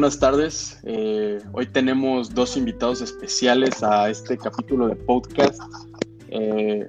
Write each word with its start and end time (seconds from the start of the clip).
buenas 0.00 0.18
tardes. 0.18 0.80
Eh, 0.84 1.40
hoy 1.52 1.66
tenemos 1.66 2.34
dos 2.34 2.56
invitados 2.56 3.02
especiales 3.02 3.82
a 3.82 4.08
este 4.08 4.38
capítulo 4.38 4.88
de 4.88 4.96
podcast. 4.96 5.60
Eh, 6.30 6.88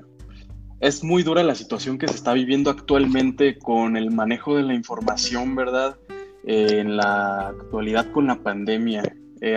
es 0.79 1.03
muy 1.03 1.21
dura 1.21 1.43
la 1.43 1.53
situación 1.53 1.97
que 1.97 2.07
se 2.07 2.15
está 2.15 2.31
viviendo 2.31 2.69
actualmente 2.69 3.59
con 3.59 3.97
el 3.97 4.11
manejo 4.11 4.55
de 4.55 4.63
la 4.63 4.73
información, 4.73 5.57
¿verdad? 5.57 5.97
Eh, 6.45 6.79
en 6.79 6.95
la 6.95 7.49
actualidad 7.49 8.09
con 8.13 8.27
la 8.27 8.41
pandemia. 8.41 9.03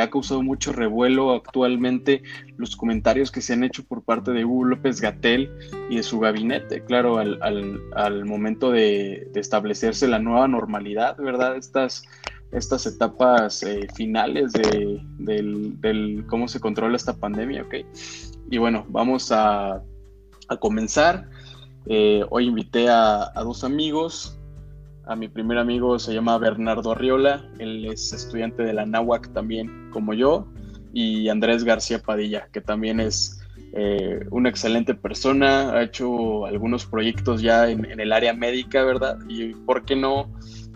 ha 0.01 0.11
causado 0.11 0.43
mucho 0.43 0.73
revuelo 0.73 1.33
actualmente 1.33 2.23
los 2.57 2.75
comentarios 2.75 3.31
que 3.31 3.41
se 3.41 3.53
han 3.53 3.63
hecho 3.63 3.85
por 3.85 4.03
parte 4.03 4.33
de 4.33 4.45
Hugo 4.45 4.65
López 4.65 5.01
Gatel 5.01 5.49
y 5.91 5.97
de 5.99 6.03
su 6.03 6.19
gabinete, 6.19 6.83
claro, 6.83 7.19
al, 7.19 8.25
momento 8.25 8.73
de, 8.73 9.29
de, 9.33 9.41
establecerse 9.41 10.09
la 10.09 10.19
nueva 10.19 10.49
normalidad, 10.49 11.17
¿verdad? 11.19 11.57
Estas 11.57 12.03
estas 12.55 12.87
etapas 12.87 13.63
eh, 13.63 13.87
finales 13.95 14.53
de, 14.53 15.03
del, 15.19 16.25
cómo 16.29 16.49
se 16.49 16.61
controla 16.61 16.97
esta 16.97 17.15
pandemia, 17.15 17.63
¿ok? 17.63 17.75
Y 18.51 18.59
bueno, 18.59 18.87
vamos 18.89 19.31
a, 19.33 19.83
comenzar. 20.61 21.29
Eh, 21.87 22.25
hoy 22.31 22.47
invité 22.47 22.89
a, 22.89 23.33
dos 23.37 23.65
amigos. 23.65 24.39
A 25.07 25.17
mi 25.17 25.29
primer 25.29 25.59
amigo 25.59 25.99
se 25.99 26.15
llama 26.15 26.39
Bernardo 26.39 26.93
Arriola, 26.93 27.45
él 27.59 27.85
es 27.87 28.13
estudiante 28.13 28.63
de 28.63 28.73
la 28.73 28.87
NAWAC 28.87 29.33
también, 29.35 29.91
como 29.91 30.15
yo, 30.15 30.47
y 30.95 31.29
Andrés 31.29 31.63
García 31.65 31.99
Padilla, 31.99 32.49
que 32.53 32.63
también 32.63 33.01
es 33.01 33.39
eh, 33.75 34.25
una 34.31 34.49
excelente 34.49 34.95
persona, 34.95 35.73
ha 35.73 35.83
hecho 35.83 36.47
algunos 36.47 36.87
proyectos 36.87 37.43
ya 37.43 37.69
en, 37.69 37.85
en, 37.85 38.01
el 38.01 38.13
área 38.13 38.33
médica, 38.33 38.83
¿verdad? 38.83 39.19
Y 39.29 39.53
por 39.53 39.85
qué 39.85 39.95
no 39.97 40.31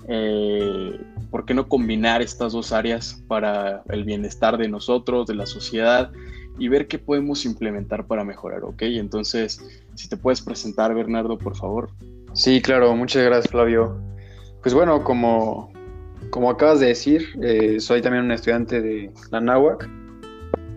eh, 0.09 0.99
¿por 1.31 1.45
qué 1.45 1.55
no 1.55 1.69
combinar 1.69 2.23
estas 2.23 2.53
dos 2.53 2.73
áreas 2.73 3.23
para 3.29 3.83
el 3.89 4.05
bienestar 4.05 4.59
de 4.59 4.69
nosotros, 4.69 5.27
de 5.27 5.35
la 5.35 5.47
sociedad 5.47 6.11
y 6.59 6.69
ver 6.69 6.89
qué 6.89 6.99
podemos 6.99 7.45
implementar 7.45 8.07
para 8.07 8.25
mejorar, 8.25 8.65
¿ok? 8.65 8.83
Entonces, 8.83 9.63
si 9.95 10.09
te 10.09 10.17
puedes 10.17 10.41
presentar, 10.41 10.95
Bernardo, 10.95 11.39
por 11.39 11.57
favor. 11.57 11.91
Sí, 12.35 12.61
claro, 12.61 12.95
muchas 12.97 13.25
gracias, 13.25 13.51
Flavio. 13.51 14.01
Pues 14.63 14.75
bueno, 14.75 15.05
como, 15.05 15.73
como 16.31 16.51
acabas 16.51 16.81
de 16.81 16.87
decir, 16.87 17.27
eh, 17.43 17.79
soy 17.81 18.03
también 18.03 18.25
un 18.25 18.33
estudiante 18.33 18.81
de 18.81 19.13
la 19.31 19.41
NAWAC, 19.41 19.89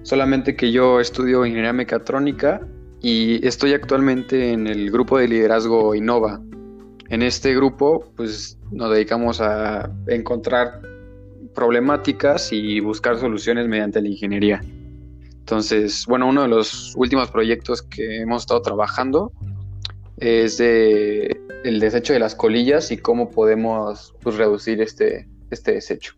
solamente 0.03 0.55
que 0.55 0.71
yo 0.71 0.99
estudio 0.99 1.45
ingeniería 1.45 1.73
mecatrónica 1.73 2.61
y 3.01 3.45
estoy 3.45 3.73
actualmente 3.73 4.51
en 4.51 4.67
el 4.67 4.91
grupo 4.91 5.17
de 5.17 5.27
liderazgo 5.27 5.95
Innova. 5.95 6.41
En 7.11 7.21
este 7.23 7.53
grupo, 7.53 8.05
pues 8.15 8.57
nos 8.71 8.89
dedicamos 8.89 9.41
a 9.41 9.91
encontrar 10.07 10.81
problemáticas 11.53 12.53
y 12.53 12.79
buscar 12.79 13.19
soluciones 13.19 13.67
mediante 13.67 14.01
la 14.01 14.07
ingeniería. 14.07 14.61
Entonces, 15.39 16.05
bueno, 16.07 16.29
uno 16.29 16.43
de 16.43 16.47
los 16.47 16.93
últimos 16.95 17.29
proyectos 17.29 17.81
que 17.81 18.21
hemos 18.21 18.43
estado 18.43 18.61
trabajando 18.61 19.33
es 20.19 20.61
el 20.61 21.79
desecho 21.81 22.13
de 22.13 22.19
las 22.19 22.33
colillas 22.33 22.93
y 22.93 22.97
cómo 22.97 23.29
podemos 23.29 24.15
pues, 24.21 24.37
reducir 24.37 24.79
este, 24.79 25.27
este 25.49 25.73
desecho. 25.73 26.13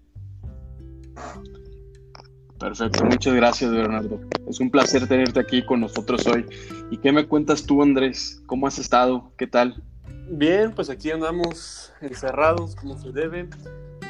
Perfecto, 2.60 3.04
muchas 3.06 3.34
gracias 3.34 3.72
Bernardo. 3.72 4.20
Es 4.48 4.60
un 4.60 4.70
placer 4.70 5.08
tenerte 5.08 5.40
aquí 5.40 5.66
con 5.66 5.82
nosotros 5.82 6.28
hoy. 6.28 6.46
¿Y 6.92 6.98
qué 6.98 7.12
me 7.12 7.26
cuentas 7.26 7.66
tú, 7.66 7.82
Andrés? 7.82 8.44
¿Cómo 8.46 8.68
has 8.68 8.78
estado? 8.78 9.32
¿Qué 9.38 9.48
tal? 9.48 9.84
Bien, 10.30 10.74
pues 10.74 10.90
aquí 10.90 11.12
andamos 11.12 11.94
encerrados 12.02 12.76
como 12.76 12.98
se 12.98 13.12
debe. 13.12 13.50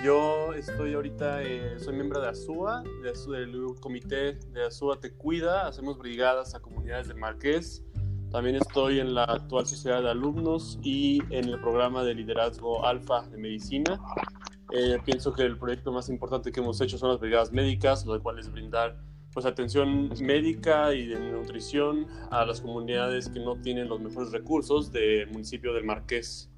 Yo 0.04 0.54
estoy 0.54 0.94
ahorita, 0.94 1.42
eh, 1.44 1.80
soy 1.80 1.96
miembro 1.96 2.20
de 2.20 2.28
ASUA, 2.28 2.84
del 3.02 3.76
comité 3.80 4.34
de 4.34 4.66
ASUA 4.66 5.00
Te 5.00 5.14
Cuida, 5.14 5.68
hacemos 5.68 5.98
brigadas 5.98 6.56
a 6.56 6.60
comunidades 6.60 7.08
de 7.08 7.14
Marqués. 7.14 7.84
También 8.30 8.56
estoy 8.56 9.00
en 9.00 9.14
la 9.14 9.24
actual 9.24 9.66
sociedad 9.66 10.02
de 10.02 10.10
alumnos 10.10 10.80
y 10.82 11.22
en 11.30 11.50
el 11.50 11.60
programa 11.62 12.04
de 12.04 12.16
liderazgo 12.16 12.86
alfa 12.86 13.28
de 13.28 13.38
medicina. 13.38 14.02
Eh, 14.72 14.98
pienso 15.06 15.34
que 15.34 15.44
el 15.44 15.58
proyecto 15.58 15.92
más 15.92 16.10
importante 16.10 16.52
que 16.52 16.60
hemos 16.60 16.82
hecho 16.82 16.98
son 16.98 17.10
las 17.10 17.20
brigadas 17.20 17.52
médicas, 17.52 18.06
lo 18.06 18.22
cual 18.22 18.40
es 18.40 18.52
brindar 18.52 18.98
pues 19.34 19.46
atención 19.46 20.10
médica 20.22 20.94
y 20.94 21.08
de 21.08 21.20
nutrición 21.20 22.08
a 22.30 22.46
las 22.46 22.62
comunidades 22.62 23.30
que 23.30 23.40
no 23.40 23.56
tienen 23.56 23.90
los 23.90 24.00
mejores 24.00 24.32
recursos 24.32 24.92
del 24.92 25.30
municipio 25.32 25.74
del 25.74 25.86
Marqués. 25.86 26.50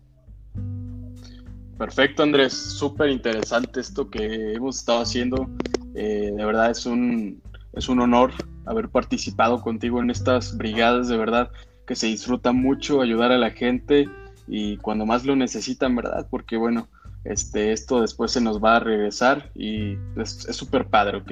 Perfecto, 1.77 2.23
Andrés. 2.23 2.53
Súper 2.53 3.09
interesante 3.09 3.81
esto 3.81 4.09
que 4.09 4.53
hemos 4.53 4.77
estado 4.77 5.01
haciendo. 5.01 5.49
Eh, 5.93 6.31
de 6.35 6.45
verdad 6.45 6.71
es 6.71 6.85
un, 6.85 7.41
es 7.73 7.89
un 7.89 7.99
honor 7.99 8.31
haber 8.65 8.89
participado 8.89 9.61
contigo 9.61 10.01
en 10.01 10.09
estas 10.09 10.57
brigadas. 10.57 11.09
De 11.09 11.17
verdad 11.17 11.51
que 11.85 11.95
se 11.95 12.07
disfruta 12.07 12.51
mucho 12.51 13.01
ayudar 13.01 13.31
a 13.31 13.37
la 13.37 13.51
gente 13.51 14.09
y 14.47 14.77
cuando 14.77 15.05
más 15.05 15.25
lo 15.25 15.35
necesitan, 15.35 15.95
¿verdad? 15.95 16.27
Porque 16.29 16.55
bueno, 16.55 16.87
este, 17.25 17.71
esto 17.73 18.01
después 18.01 18.31
se 18.31 18.41
nos 18.41 18.63
va 18.63 18.77
a 18.77 18.79
regresar 18.79 19.51
y 19.55 19.97
es 20.15 20.47
súper 20.51 20.87
padre, 20.87 21.17
¿ok? 21.17 21.31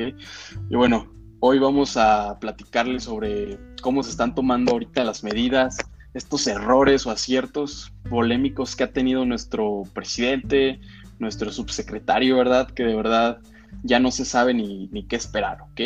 Y 0.69 0.75
bueno, 0.75 1.07
Hoy 1.45 1.59
vamos 1.59 1.97
a 1.97 2.39
platicarles 2.39 3.03
sobre 3.03 3.59
cómo 3.81 4.01
se 4.01 4.11
están 4.11 4.33
tomando 4.33 4.71
ahorita 4.71 5.03
las 5.03 5.25
medidas, 5.25 5.75
estos 6.13 6.47
errores 6.47 7.05
o 7.05 7.11
aciertos 7.11 7.91
polémicos 8.09 8.77
que 8.77 8.85
ha 8.85 8.93
tenido 8.93 9.25
nuestro 9.25 9.83
presidente, 9.93 10.79
nuestro 11.19 11.51
subsecretario, 11.51 12.37
¿verdad? 12.37 12.71
Que 12.71 12.83
de 12.83 12.95
verdad 12.95 13.39
ya 13.83 13.99
no 13.99 14.09
se 14.11 14.23
sabe 14.23 14.53
ni, 14.53 15.05
qué 15.09 15.17
esperar, 15.17 15.63
¿ok? 15.63 15.81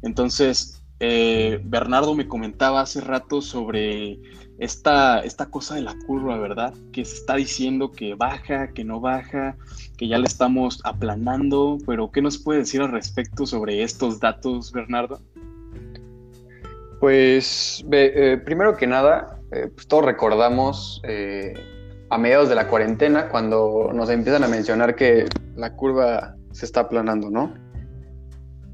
Entonces, 0.00 0.82
eh, 0.98 1.60
Bernardo 1.62 2.14
me 2.14 2.26
comentaba 2.26 2.80
hace 2.80 3.02
rato 3.02 3.42
sobre 3.42 4.18
esta, 4.62 5.20
esta 5.20 5.46
cosa 5.46 5.74
de 5.74 5.82
la 5.82 5.94
curva, 6.06 6.38
¿verdad? 6.38 6.72
Que 6.92 7.04
se 7.04 7.16
está 7.16 7.34
diciendo 7.34 7.90
que 7.90 8.14
baja, 8.14 8.68
que 8.68 8.84
no 8.84 9.00
baja, 9.00 9.56
que 9.96 10.06
ya 10.06 10.18
le 10.18 10.26
estamos 10.26 10.80
aplanando, 10.84 11.78
pero 11.84 12.12
¿qué 12.12 12.22
nos 12.22 12.38
puede 12.38 12.60
decir 12.60 12.80
al 12.80 12.92
respecto 12.92 13.44
sobre 13.44 13.82
estos 13.82 14.20
datos, 14.20 14.70
Bernardo? 14.70 15.20
Pues 17.00 17.84
eh, 17.90 18.40
primero 18.44 18.76
que 18.76 18.86
nada, 18.86 19.40
eh, 19.50 19.68
pues 19.74 19.88
todos 19.88 20.04
recordamos 20.04 21.02
a 22.10 22.18
mediados 22.18 22.48
de 22.48 22.54
la 22.54 22.68
cuarentena 22.68 23.28
cuando 23.30 23.90
nos 23.92 24.10
empiezan 24.10 24.44
a 24.44 24.48
mencionar 24.48 24.94
que 24.94 25.24
la 25.56 25.74
curva 25.74 26.36
se 26.52 26.66
está 26.66 26.80
aplanando, 26.80 27.30
¿no? 27.30 27.54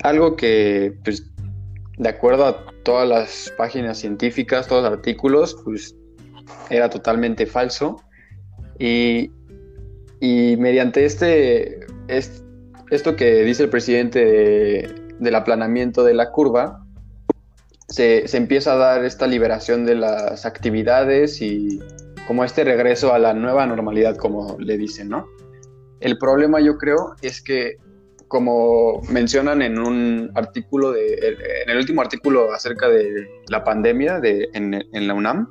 Algo 0.03 0.37
que 0.37 0.99
pues, 1.03 1.31
de 1.97 2.09
acuerdo 2.09 2.47
a 2.47 2.66
todas 2.88 3.06
las 3.06 3.53
páginas 3.59 3.99
científicas, 3.99 4.66
todos 4.66 4.82
los 4.82 4.93
artículos, 4.93 5.60
pues 5.62 5.94
era 6.71 6.88
totalmente 6.88 7.44
falso. 7.44 8.03
Y, 8.78 9.31
mediante 10.22 11.04
este, 11.04 11.81
esto 12.09 13.15
que 13.15 13.44
dice 13.44 13.65
el 13.65 13.69
presidente 13.69 14.88
del 15.19 15.34
aplanamiento 15.34 16.03
de 16.03 16.15
la 16.15 16.31
curva, 16.31 16.82
se, 17.88 18.25
empieza 18.34 18.72
a 18.72 18.76
dar 18.76 19.05
esta 19.05 19.26
liberación 19.26 19.84
de 19.84 19.97
las 19.97 20.47
actividades 20.47 21.43
y 21.43 21.81
como 22.26 22.43
este 22.43 22.65
regreso 22.65 23.12
a 23.12 23.19
la 23.19 23.34
nueva 23.34 23.66
normalidad, 23.66 24.16
como 24.16 24.56
le 24.59 24.78
dicen, 24.78 25.10
¿no? 25.10 25.26
El 26.00 26.16
problema 26.16 26.59
yo 26.60 26.78
creo 26.78 27.16
es 27.20 27.43
que 27.43 27.76
como 28.28 29.00
mencionan 29.10 29.62
en 29.62 29.78
un 29.78 30.30
artículo, 30.34 30.92
de, 30.92 31.36
en 31.64 31.70
el 31.70 31.78
último 31.78 32.02
artículo 32.02 32.52
acerca 32.52 32.88
de 32.88 33.28
la 33.48 33.64
pandemia 33.64 34.20
de, 34.20 34.50
en, 34.52 35.06
la 35.06 35.14
UNAM, 35.14 35.48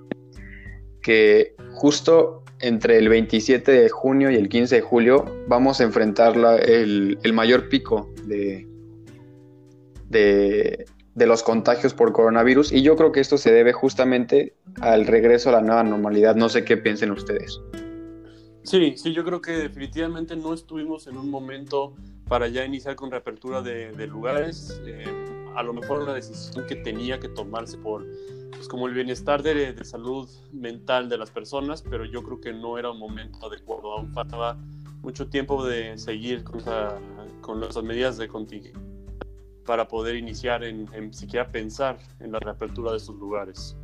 que 1.01 1.56
justo 1.74 2.44
entre 2.59 2.97
el 2.97 3.09
27 3.09 3.71
de 3.71 3.89
junio 3.89 4.31
y 4.31 4.35
el 4.35 4.47
15 4.47 4.75
de 4.75 4.81
julio 4.81 5.25
vamos 5.47 5.81
a 5.81 5.83
enfrentar 5.83 6.35
el, 6.62 7.18
mayor 7.33 7.69
pico 7.69 8.12
de, 8.25 8.68
de, 10.09 10.85
de, 11.15 11.27
los 11.27 11.44
contagios 11.44 11.94
por 11.94 12.13
coronavirus 12.13 12.71
y 12.71 12.81
yo 12.81 12.95
creo 12.95 13.12
que 13.12 13.19
esto 13.19 13.38
se 13.38 13.51
debe 13.51 13.73
justamente 13.73 14.56
al 14.81 15.06
regreso 15.07 15.50
a 15.50 15.53
la 15.53 15.62
nueva 15.62 15.83
normalidad. 15.83 16.35
No 16.35 16.50
sé 16.50 16.63
qué 16.63 16.77
piensen 16.77 17.12
ustedes. 17.12 17.59
Sí, 18.68 18.95
sí, 18.97 19.13
yo 19.13 19.23
creo 19.23 19.39
que 19.39 19.51
definitivamente 19.51 20.35
no 20.35 20.53
estuvimos 20.53 21.07
en 21.07 21.18
un 21.18 21.30
momento 21.30 21.95
para 22.27 22.47
ya 22.47 22.65
iniciar 22.65 22.95
con 22.95 23.12
reapertura 23.12 23.62
de, 23.62 24.07
lugares. 24.07 24.81
Eh, 24.85 25.06
a 25.56 25.63
lo 25.63 25.74
mejor 25.74 26.03
una 26.03 26.13
decisión 26.13 26.65
que 26.68 26.75
tenía 26.75 27.19
que 27.19 27.29
tomarse 27.29 27.77
por, 27.77 28.06
pues 28.51 28.68
como 28.68 28.88
el 28.88 28.94
bienestar 28.94 29.41
de, 29.41 29.83
salud 29.83 30.29
mental 30.51 31.09
de 31.09 31.18
las 31.18 31.31
personas, 31.31 31.81
pero 31.81 32.06
yo 32.06 32.21
creo 32.24 32.39
que 32.39 32.53
no 32.53 32.77
era 32.77 32.91
un 32.91 33.00
momento 33.00 33.47
adecuado. 33.47 33.94
Aún 33.94 34.13
faltaba 34.13 34.57
mucho 35.01 35.27
tiempo 35.29 35.65
de 35.65 35.97
seguir 35.97 36.44
con, 36.44 36.62
con 37.41 37.62
las 37.62 37.81
medidas 37.81 38.18
de 38.18 38.27
contingencia 38.27 38.81
para 39.65 39.88
poder 39.88 40.15
iniciar 40.15 40.63
en, 40.63 40.88
en 40.94 41.13
siquiera 41.13 41.51
pensar 41.51 41.97
en 42.19 42.31
la 42.31 42.39
reapertura 42.39 42.91
de 42.91 42.97
esos 42.97 43.15
lugares. 43.18 43.75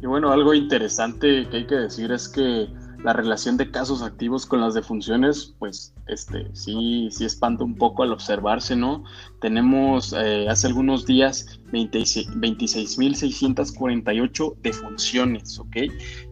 Y 0.00 0.06
bueno, 0.06 0.30
algo 0.30 0.54
interesante 0.54 1.48
que 1.50 1.56
hay 1.56 1.66
que 1.66 1.74
decir 1.74 2.12
es 2.12 2.28
que 2.28 2.68
la 3.02 3.12
relación 3.12 3.56
de 3.56 3.70
casos 3.70 4.02
activos 4.02 4.46
con 4.46 4.60
las 4.60 4.74
defunciones, 4.74 5.54
pues 5.58 5.95
este, 6.06 6.46
sí, 6.52 7.08
sí 7.10 7.24
espanta 7.24 7.64
un 7.64 7.74
poco 7.74 8.02
al 8.02 8.12
observarse, 8.12 8.76
¿no? 8.76 9.04
Tenemos 9.40 10.12
eh, 10.12 10.46
hace 10.48 10.66
algunos 10.68 11.06
días 11.06 11.58
26.648 11.72 14.56
defunciones, 14.62 15.58
¿ok? 15.58 15.76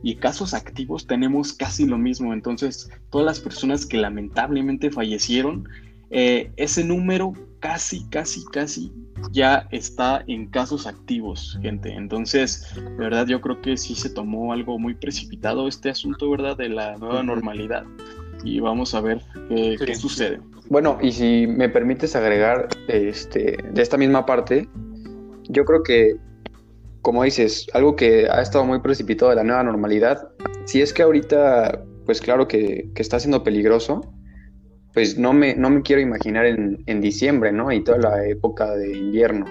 Y 0.02 0.16
casos 0.16 0.52
activos 0.54 1.06
tenemos 1.06 1.52
casi 1.52 1.84
lo 1.86 1.98
mismo, 1.98 2.32
entonces 2.32 2.90
todas 3.10 3.26
las 3.26 3.40
personas 3.40 3.84
que 3.86 3.98
lamentablemente 3.98 4.90
fallecieron, 4.90 5.68
eh, 6.10 6.52
ese 6.56 6.84
número 6.84 7.32
casi, 7.58 8.04
casi, 8.10 8.44
casi 8.52 8.92
ya 9.32 9.66
está 9.70 10.22
en 10.26 10.48
casos 10.48 10.86
activos, 10.86 11.58
gente. 11.62 11.94
Entonces, 11.94 12.74
de 12.74 12.96
verdad, 12.96 13.26
yo 13.26 13.40
creo 13.40 13.62
que 13.62 13.76
sí 13.76 13.94
se 13.94 14.10
tomó 14.10 14.52
algo 14.52 14.78
muy 14.78 14.94
precipitado 14.94 15.66
este 15.66 15.90
asunto, 15.90 16.30
¿verdad? 16.30 16.56
De 16.56 16.68
la 16.68 16.96
nueva 16.98 17.22
normalidad. 17.22 17.84
Y 18.44 18.60
vamos 18.60 18.94
a 18.94 19.00
ver 19.00 19.22
qué, 19.48 19.94
sucede. 19.94 20.40
Bueno, 20.68 20.98
y 21.00 21.12
si 21.12 21.46
me 21.46 21.68
permites 21.68 22.14
agregar 22.14 22.68
este, 22.88 23.56
de 23.72 23.82
esta 23.82 23.96
misma 23.96 24.26
parte, 24.26 24.68
yo 25.48 25.64
creo 25.64 25.82
que, 25.82 26.16
como 27.02 27.22
dices, 27.22 27.66
algo 27.72 27.96
que 27.96 28.28
ha 28.28 28.42
estado 28.42 28.64
muy 28.64 28.80
precipitado 28.80 29.30
de 29.30 29.36
la 29.36 29.44
nueva 29.44 29.62
normalidad, 29.62 30.28
si 30.66 30.82
es 30.82 30.92
que 30.92 31.02
ahorita, 31.02 31.82
pues 32.06 32.20
claro 32.20 32.46
que, 32.46 32.88
que 32.94 33.02
está 33.02 33.18
siendo 33.18 33.42
peligroso, 33.42 34.02
pues 34.92 35.18
no 35.18 35.32
me, 35.32 35.54
no 35.54 35.70
me 35.70 35.82
quiero 35.82 36.00
imaginar 36.00 36.46
en, 36.46 36.82
en, 36.86 37.00
diciembre, 37.00 37.50
¿no? 37.50 37.72
Y 37.72 37.82
toda 37.82 37.98
la 37.98 38.26
época 38.26 38.76
de 38.76 38.96
invierno, 38.96 39.46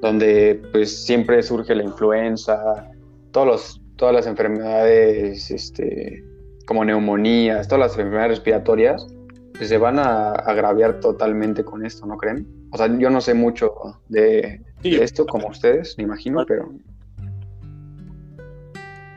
donde 0.00 0.62
pues 0.72 1.04
siempre 1.04 1.42
surge 1.42 1.74
la 1.74 1.84
influenza, 1.84 2.90
todos 3.30 3.46
los, 3.46 3.82
todas 3.96 4.14
las 4.14 4.26
enfermedades, 4.26 5.50
este, 5.50 6.24
como 6.66 6.84
neumonías, 6.84 7.68
todas 7.68 7.80
las 7.80 7.92
enfermedades 7.92 8.30
respiratorias, 8.30 9.06
pues 9.54 9.68
se 9.68 9.78
van 9.78 9.98
a 9.98 10.32
agraviar 10.32 11.00
totalmente 11.00 11.64
con 11.64 11.84
esto, 11.84 12.06
¿no 12.06 12.16
creen? 12.18 12.46
O 12.72 12.76
sea, 12.76 12.94
yo 12.98 13.08
no 13.08 13.20
sé 13.20 13.34
mucho 13.34 13.72
de, 14.08 14.60
de 14.82 15.02
esto 15.02 15.26
como 15.26 15.48
ustedes, 15.48 15.96
me 15.96 16.04
imagino, 16.04 16.44
pero... 16.46 16.70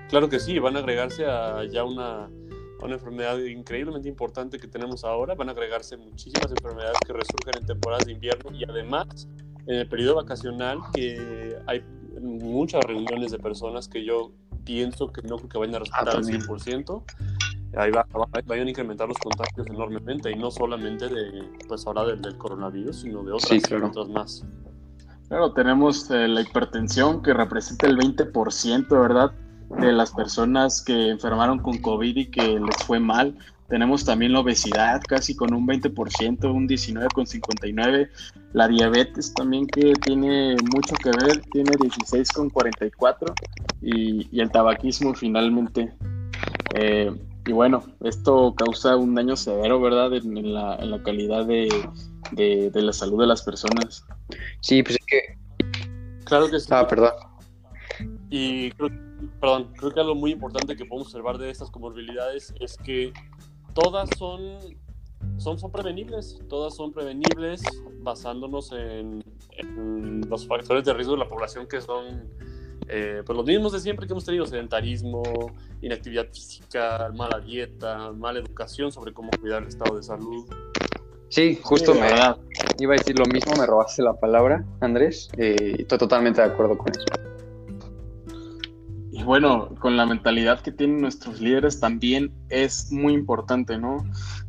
Claro 0.09 0.29
que 0.29 0.39
sí, 0.39 0.57
van 0.59 0.75
a 0.75 0.79
agregarse 0.79 1.25
a 1.25 1.63
ya 1.65 1.83
una 1.83 2.29
una 2.81 2.95
enfermedad 2.95 3.37
increíblemente 3.39 4.07
importante 4.07 4.59
que 4.59 4.67
tenemos 4.67 5.03
ahora. 5.03 5.35
Van 5.35 5.49
a 5.49 5.51
agregarse 5.51 5.97
muchísimas 5.97 6.51
enfermedades 6.51 6.97
que 7.05 7.13
resurgen 7.13 7.57
en 7.59 7.65
temporadas 7.65 8.05
de 8.05 8.13
invierno 8.13 8.55
y 8.55 8.63
además 8.63 9.27
en 9.65 9.75
el 9.75 9.87
periodo 9.87 10.15
vacacional 10.15 10.79
que 10.93 11.55
hay 11.67 11.83
muchas 12.21 12.83
reuniones 12.83 13.31
de 13.31 13.39
personas 13.39 13.87
que 13.87 14.03
yo 14.03 14.31
pienso 14.63 15.11
que 15.11 15.21
no 15.23 15.37
creo 15.37 15.49
que 15.49 15.57
vayan 15.57 15.75
a 15.75 15.79
respetar 15.79 16.15
al 16.15 16.23
100%. 16.23 17.03
Ahí 17.77 17.92
va, 17.92 18.06
vayan 18.45 18.68
a 18.68 18.69
incrementar 18.69 19.07
los 19.07 19.18
contagios 19.18 19.68
enormemente 19.68 20.31
y 20.31 20.36
no 20.36 20.50
solamente 20.50 21.07
de, 21.07 21.44
pues 21.68 21.86
ahora 21.86 22.06
del, 22.06 22.38
coronavirus, 22.38 23.01
sino 23.01 23.24
de 23.24 23.31
otras, 23.31 23.62
otras 23.71 24.10
más. 24.10 24.45
Claro, 25.27 25.54
tenemos 25.54 26.10
eh, 26.10 26.27
la 26.27 26.42
hipertensión 26.42 27.21
que 27.21 27.33
representa 27.33 27.86
el 27.86 27.98
20%, 27.98 28.89
¿verdad? 28.89 29.31
de 29.77 29.92
las 29.92 30.12
personas 30.12 30.81
que 30.81 31.10
enfermaron 31.10 31.60
con 31.60 31.77
COVID 31.77 32.18
y 32.18 32.25
que 32.25 32.60
les 32.60 32.83
fue 32.86 33.00
mal. 33.00 33.38
Tenemos 33.68 34.04
también 34.04 34.33
la 34.33 34.39
obesidad, 34.39 35.00
casi 35.07 35.36
con 35.36 35.54
un 35.54 35.68
20%, 35.68 36.51
un 36.51 36.68
19,59%. 36.68 38.10
La 38.54 38.68
diabetes 38.68 39.31
también 39.36 39.68
que 39.68 39.94
tiene 40.01 40.56
mucho 40.74 40.95
que 40.95 41.12
ver, 41.12 41.39
tiene 41.51 41.71
16,44%. 41.74 43.31
Y, 43.81 44.27
y 44.36 44.42
el 44.42 44.50
tabaquismo 44.50 45.13
finalmente. 45.13 45.94
Eh, 46.74 47.16
y 47.45 47.51
bueno, 47.51 47.83
esto 48.03 48.53
causa 48.56 48.95
un 48.95 49.15
daño 49.15 49.36
severo, 49.36 49.80
¿verdad? 49.81 50.13
En, 50.13 50.53
la, 50.53 50.75
en 50.75 50.91
la, 50.91 51.03
calidad 51.03 51.45
de, 51.45 51.69
de, 52.31 52.69
de, 52.69 52.81
la 52.81 52.94
salud 52.94 53.21
de 53.21 53.27
las 53.27 53.41
personas. 53.41 54.06
Sí, 54.62 54.83
pues 54.83 54.97
es 55.00 55.06
que... 55.06 55.38
Claro 56.25 56.50
que 56.50 56.59
sí. 56.59 56.68
Ah, 56.71 56.88
perdón. 56.88 57.12
Y 58.30 58.71
creo 58.71 58.89
que 58.89 59.09
perdón, 59.39 59.71
creo 59.77 59.91
que 59.91 60.00
algo 60.00 60.15
muy 60.15 60.31
importante 60.31 60.75
que 60.75 60.86
podemos 60.86 61.07
observar 61.07 61.38
de 61.38 61.50
estas 61.50 61.69
comorbilidades 61.69 62.53
es 62.59 62.77
que 62.77 63.13
todas 63.74 64.09
son, 64.18 64.59
son, 65.38 65.59
son 65.59 65.71
prevenibles, 65.71 66.39
todas 66.47 66.75
son 66.75 66.92
prevenibles 66.92 67.62
basándonos 68.01 68.71
en, 68.71 69.24
los 70.30 70.47
factores 70.47 70.85
de 70.85 70.94
riesgo 70.94 71.13
de 71.13 71.19
la 71.19 71.30
población 71.30 71.68
que 71.68 71.81
son 71.81 72.30
eh, 72.89 73.24
pues 73.25 73.38
los 73.38 73.45
mismos 73.45 73.71
de 73.71 73.80
siempre 73.80 74.07
que 74.07 74.13
hemos 74.13 74.25
tenido, 74.25 74.45
sedentarismo, 74.45 75.24
inactividad 75.81 76.27
física, 76.33 77.12
mala 77.15 77.39
dieta, 77.39 78.12
mala 78.12 78.39
educación 78.39 78.91
sobre 78.91 79.13
cómo 79.13 79.30
cuidar 79.39 79.62
el 79.62 79.69
estado 79.69 79.95
de 79.95 80.03
salud. 80.03 80.45
Sí, 81.30 81.59
justo 81.62 81.94
me 81.94 82.09
iba 82.80 82.94
a 82.94 82.97
decir 82.97 83.18
lo 83.19 83.25
mismo, 83.25 83.53
me 83.56 83.68
robaste 83.68 84.01
la 84.01 84.13
palabra, 84.13 84.65
Andrés, 84.81 85.30
eh, 85.38 85.75
estoy 85.77 86.00
totalmente 86.00 86.41
de 86.41 86.47
acuerdo 86.47 86.75
con 86.75 86.91
eso. 86.91 87.06
Y 89.12 89.24
bueno, 89.24 89.75
con 89.80 89.97
la 89.97 90.06
mentalidad 90.06 90.62
que 90.62 90.71
tienen 90.71 91.01
nuestros 91.01 91.39
líderes 91.42 91.80
también 91.80 92.31
es 92.50 92.92
muy 92.92 93.13
importante, 93.13 93.77
¿no? 93.77 93.97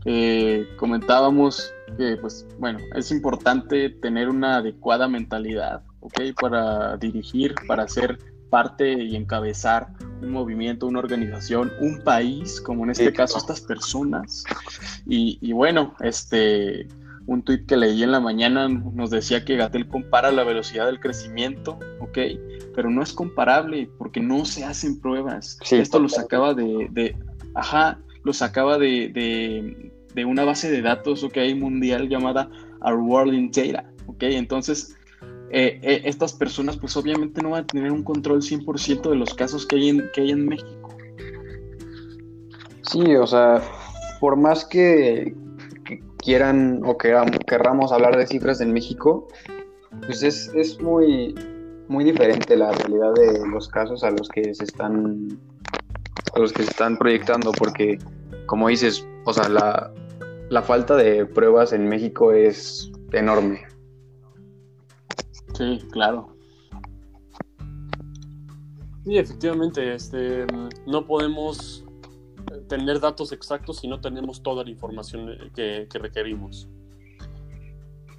Eh, 0.04 0.64
comentábamos 0.78 1.74
que, 1.98 2.16
pues, 2.18 2.46
bueno, 2.58 2.78
es 2.94 3.10
importante 3.10 3.90
tener 3.90 4.28
una 4.28 4.58
adecuada 4.58 5.08
mentalidad, 5.08 5.82
¿ok? 6.00 6.20
Para 6.40 6.96
dirigir, 6.96 7.54
para 7.66 7.88
ser 7.88 8.18
parte 8.50 8.92
y 8.92 9.16
encabezar 9.16 9.88
un 10.20 10.32
movimiento, 10.32 10.86
una 10.86 10.98
organización, 10.98 11.72
un 11.80 12.02
país, 12.02 12.60
como 12.60 12.84
en 12.84 12.90
este 12.90 13.12
caso 13.12 13.38
estas 13.38 13.60
personas. 13.60 14.44
Y, 15.06 15.38
y 15.40 15.52
bueno, 15.52 15.94
este, 16.00 16.86
un 17.26 17.42
tuit 17.42 17.64
que 17.66 17.76
leí 17.76 18.02
en 18.02 18.10
la 18.10 18.20
mañana 18.20 18.68
nos 18.68 19.10
decía 19.10 19.44
que 19.44 19.56
Gatel 19.56 19.86
compara 19.86 20.32
la 20.32 20.42
velocidad 20.42 20.86
del 20.86 20.98
crecimiento, 20.98 21.78
¿ok? 22.00 22.18
Pero 22.74 22.90
no 22.90 23.02
es 23.02 23.12
comparable 23.12 23.88
porque 23.98 24.20
no 24.20 24.44
se 24.44 24.64
hacen 24.64 25.00
pruebas. 25.00 25.58
Esto 25.70 26.00
lo 26.00 26.08
sacaba 26.08 26.54
de, 26.54 26.88
de, 26.90 27.16
ajá, 27.54 27.98
lo 28.24 28.32
sacaba 28.32 28.78
de, 28.78 29.10
de, 29.10 29.92
de, 30.12 30.24
una 30.24 30.44
base 30.44 30.70
de 30.70 30.82
datos, 30.82 31.22
¿ok? 31.22 31.38
Mundial 31.56 32.08
llamada 32.08 32.50
Our 32.82 32.96
World 32.96 33.34
in 33.34 33.50
Data, 33.52 33.88
¿ok? 34.06 34.22
Entonces, 34.22 34.96
eh, 35.50 35.80
eh, 35.82 36.02
estas 36.04 36.32
personas 36.32 36.76
pues 36.76 36.96
obviamente 36.96 37.42
no 37.42 37.50
van 37.50 37.64
a 37.64 37.66
tener 37.66 37.90
un 37.90 38.04
control 38.04 38.40
100% 38.40 39.10
de 39.10 39.16
los 39.16 39.34
casos 39.34 39.66
que 39.66 39.76
hay, 39.76 39.88
en, 39.88 40.10
que 40.12 40.20
hay 40.20 40.30
en 40.30 40.46
México. 40.46 40.96
Sí, 42.82 43.16
o 43.16 43.26
sea, 43.26 43.60
por 44.20 44.36
más 44.36 44.64
que, 44.64 45.34
quieran 46.18 46.82
o 46.84 46.98
queramos 46.98 47.92
hablar 47.92 48.16
de 48.16 48.26
cifras 48.26 48.60
en 48.60 48.72
México, 48.72 49.26
pues 50.06 50.22
es, 50.22 50.52
es 50.54 50.80
muy, 50.80 51.34
muy 51.88 52.04
diferente 52.04 52.56
la 52.56 52.70
realidad 52.72 53.14
de 53.14 53.46
los 53.48 53.68
casos 53.68 54.04
a 54.04 54.10
los 54.10 54.28
que 54.28 54.54
se 54.54 54.64
están 54.64 55.38
los 56.36 56.52
que 56.52 56.62
se 56.62 56.70
están 56.70 56.96
proyectando 56.96 57.50
porque 57.52 57.98
como 58.46 58.68
dices, 58.68 59.06
o 59.24 59.32
sea, 59.32 59.48
la, 59.48 59.92
la 60.48 60.62
falta 60.62 60.94
de 60.96 61.26
pruebas 61.26 61.72
en 61.72 61.88
México 61.88 62.32
es 62.32 62.90
enorme. 63.12 63.62
Sí, 65.60 65.78
claro. 65.90 66.34
Sí, 69.04 69.18
efectivamente, 69.18 69.94
este, 69.94 70.46
no 70.86 71.04
podemos 71.04 71.84
tener 72.66 72.98
datos 72.98 73.30
exactos 73.32 73.80
si 73.80 73.88
no 73.88 74.00
tenemos 74.00 74.42
toda 74.42 74.64
la 74.64 74.70
información 74.70 75.36
que, 75.54 75.86
requerimos. 75.92 76.66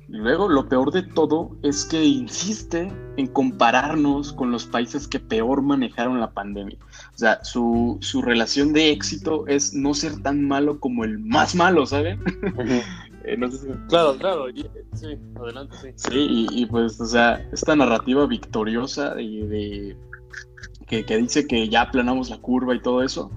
Luego, 0.07 0.49
lo 0.49 0.69
peor 0.69 0.91
de 0.91 1.01
todo 1.01 1.57
es 1.63 1.83
que 1.85 2.03
insiste 2.03 2.93
en 3.17 3.25
compararnos 3.25 4.33
con 4.33 4.51
los 4.51 4.67
países 4.67 5.07
que 5.07 5.19
peor 5.19 5.63
manejaron 5.63 6.19
la 6.19 6.29
pandemia. 6.29 6.77
O 7.15 7.17
sea, 7.17 7.43
su, 7.43 7.97
relación 8.23 8.71
de 8.71 8.91
éxito 8.91 9.47
es 9.47 9.73
no 9.73 9.95
ser 9.95 10.21
tan 10.21 10.47
malo 10.47 10.79
como 10.79 11.05
el 11.05 11.17
más 11.17 11.55
malo, 11.55 11.87
¿saben? 11.87 12.19
Eh, 13.23 13.37
claro, 13.87 14.17
claro, 14.17 14.45
sí, 14.93 15.17
adelante, 15.35 15.75
sí. 15.81 15.89
Sí, 15.95 16.47
y, 16.51 16.65
pues, 16.65 16.99
o 16.99 17.05
sea, 17.05 17.47
esta 17.51 17.75
narrativa 17.75 18.25
victoriosa 18.25 19.15
de, 19.15 19.95
que, 20.87 21.05
que, 21.05 21.17
dice 21.17 21.45
que 21.45 21.69
ya 21.69 21.81
aplanamos 21.81 22.29
la 22.29 22.37
curva 22.37 22.75
y 22.75 22.81
todo 22.81 23.03
eso, 23.03 23.31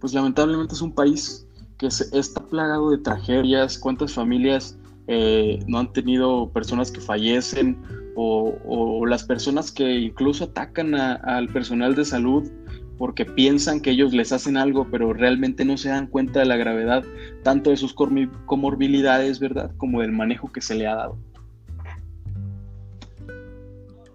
pues 0.00 0.14
lamentablemente 0.14 0.74
es 0.74 0.82
un 0.82 0.94
país 0.94 1.46
que 1.78 1.86
está 1.86 2.40
plagado 2.46 2.90
de 2.90 2.98
tragedias, 2.98 3.78
cuántas 3.78 4.12
familias 4.12 4.78
eh, 5.08 5.60
no 5.66 5.78
han 5.78 5.92
tenido 5.92 6.50
personas 6.50 6.90
que 6.90 7.00
fallecen 7.00 7.80
o, 8.16 9.04
las 9.06 9.24
personas 9.24 9.70
que 9.70 9.88
incluso 10.00 10.44
atacan 10.44 10.94
al 10.94 11.48
personal 11.48 11.94
de 11.94 12.04
salud 12.04 12.50
porque 12.98 13.24
piensan 13.24 13.80
que 13.80 13.90
ellos 13.90 14.12
les 14.12 14.32
hacen 14.32 14.56
algo, 14.56 14.88
pero 14.90 15.12
realmente 15.12 15.64
no 15.64 15.76
se 15.76 15.90
dan 15.90 16.06
cuenta 16.06 16.40
de 16.40 16.46
la 16.46 16.56
gravedad 16.56 17.04
tanto 17.42 17.70
de 17.70 17.76
sus 17.76 17.94
comorbilidades, 17.94 19.38
¿verdad? 19.38 19.70
Como 19.76 20.00
del 20.00 20.12
manejo 20.12 20.50
que 20.52 20.60
se 20.60 20.74
le 20.74 20.86
ha 20.86 20.94
dado. 20.94 21.18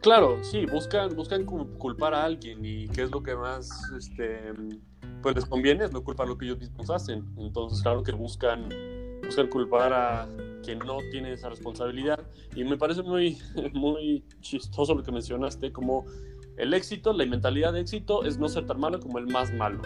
Claro, 0.02 0.44
sí, 0.44 0.66
buscan, 0.66 1.16
buscan 1.16 1.46
culpar 1.46 2.16
a 2.16 2.24
alguien 2.24 2.66
y 2.66 2.88
qué 2.88 3.04
es 3.04 3.12
lo 3.12 3.22
que 3.22 3.36
más 3.36 3.70
este, 3.96 4.52
pues 5.22 5.36
les 5.36 5.46
conviene, 5.46 5.86
es 5.86 5.94
no 5.94 6.04
culpa 6.04 6.26
lo 6.26 6.38
que 6.38 6.46
ellos 6.46 6.58
mismos 6.58 6.90
hacen. 6.90 7.24
Entonces, 7.38 7.84
claro 7.84 8.02
que 8.02 8.12
buscan, 8.12 8.68
buscan 9.24 9.48
culpar 9.48 9.94
a 9.94 10.28
quien 10.64 10.80
no 10.80 10.98
tiene 11.12 11.34
esa 11.34 11.50
responsabilidad. 11.50 12.20
Y 12.56 12.64
me 12.64 12.78
parece 12.78 13.04
muy, 13.04 13.38
muy 13.74 14.24
chistoso 14.42 14.96
lo 14.96 15.04
que 15.04 15.12
mencionaste, 15.12 15.72
como 15.72 16.06
el 16.62 16.76
éxito, 16.76 17.12
la 17.12 17.26
mentalidad 17.26 17.74
de 17.74 17.82
éxito 17.82 18.24
es 18.24 18.38
no 18.38 18.48
ser 18.48 18.68
tan 18.68 18.80
malo 18.80 19.00
como 19.00 19.18
el 19.18 19.26
más 19.26 19.52
malo. 19.52 19.82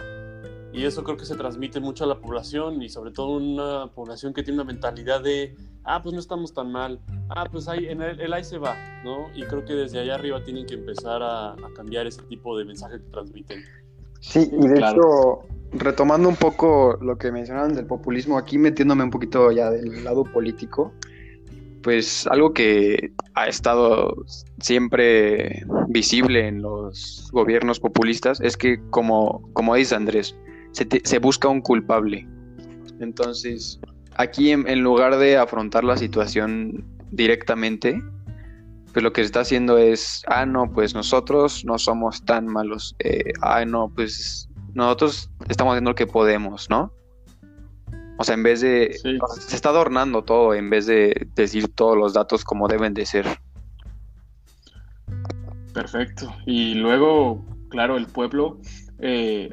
Y 0.74 0.84
eso 0.84 1.02
creo 1.04 1.16
que 1.16 1.24
se 1.24 1.34
transmite 1.34 1.80
mucho 1.80 2.04
a 2.04 2.06
la 2.06 2.20
población 2.20 2.82
y 2.82 2.90
sobre 2.90 3.12
todo 3.12 3.38
una 3.38 3.86
población 3.94 4.34
que 4.34 4.42
tiene 4.42 4.60
una 4.60 4.70
mentalidad 4.70 5.22
de, 5.22 5.56
ah, 5.84 6.02
pues 6.02 6.12
no 6.12 6.20
estamos 6.20 6.52
tan 6.52 6.70
mal, 6.70 7.00
ah, 7.30 7.46
pues 7.50 7.66
ahí, 7.66 7.86
en 7.86 8.02
el, 8.02 8.30
ahí 8.30 8.44
se 8.44 8.58
va, 8.58 8.76
¿no? 9.02 9.30
Y 9.34 9.44
creo 9.44 9.64
que 9.64 9.72
desde 9.72 10.00
allá 10.00 10.16
arriba 10.16 10.44
tienen 10.44 10.66
que 10.66 10.74
empezar 10.74 11.22
a, 11.22 11.52
a 11.52 11.72
cambiar 11.74 12.06
ese 12.06 12.22
tipo 12.24 12.58
de 12.58 12.66
mensaje 12.66 12.98
que 12.98 13.08
transmiten. 13.10 13.64
Sí, 14.20 14.50
y 14.52 14.68
de 14.68 14.78
hecho, 14.78 15.44
retomando 15.72 16.28
un 16.28 16.36
poco 16.36 16.98
lo 17.00 17.16
que 17.16 17.32
mencionaban 17.32 17.74
del 17.74 17.86
populismo, 17.86 18.36
aquí 18.36 18.58
metiéndome 18.58 19.02
un 19.02 19.10
poquito 19.10 19.50
ya 19.52 19.70
del 19.70 20.04
lado 20.04 20.24
político, 20.24 20.92
pues 21.86 22.26
algo 22.26 22.52
que 22.52 23.12
ha 23.34 23.46
estado 23.46 24.16
siempre 24.58 25.64
visible 25.86 26.48
en 26.48 26.60
los 26.60 27.28
gobiernos 27.30 27.78
populistas 27.78 28.40
es 28.40 28.56
que, 28.56 28.80
como, 28.90 29.48
como 29.52 29.76
dice 29.76 29.94
Andrés, 29.94 30.34
se, 30.72 30.88
se 31.04 31.18
busca 31.20 31.46
un 31.46 31.60
culpable. 31.60 32.26
Entonces, 32.98 33.78
aquí 34.16 34.50
en, 34.50 34.66
en, 34.68 34.82
lugar 34.82 35.16
de 35.16 35.36
afrontar 35.36 35.84
la 35.84 35.96
situación 35.96 36.84
directamente, 37.12 38.02
pues 38.92 39.04
lo 39.04 39.12
que 39.12 39.20
se 39.20 39.26
está 39.26 39.40
haciendo 39.42 39.78
es, 39.78 40.24
ah, 40.26 40.44
no, 40.44 40.72
pues 40.72 40.92
nosotros 40.92 41.64
no 41.64 41.78
somos 41.78 42.24
tan 42.24 42.48
malos, 42.48 42.96
eh, 42.98 43.32
ah, 43.42 43.64
no, 43.64 43.92
pues 43.94 44.48
nosotros 44.74 45.30
estamos 45.48 45.74
haciendo 45.74 45.92
lo 45.92 45.94
que 45.94 46.08
podemos, 46.08 46.68
¿no? 46.68 46.92
O 48.18 48.24
sea, 48.24 48.34
en 48.34 48.42
vez 48.42 48.60
de... 48.60 48.98
Se 49.38 49.56
está 49.56 49.68
adornando 49.70 50.24
todo 50.24 50.54
en 50.54 50.70
vez 50.70 50.86
de 50.86 51.28
decir 51.34 51.68
todos 51.74 51.96
los 51.96 52.14
datos 52.14 52.44
como 52.44 52.68
deben 52.68 52.94
de 52.94 53.06
ser. 53.06 53.26
Perfecto. 55.72 56.34
Y 56.46 56.74
luego, 56.74 57.44
claro, 57.68 57.98
el 57.98 58.06
pueblo, 58.06 58.58
eh, 58.98 59.52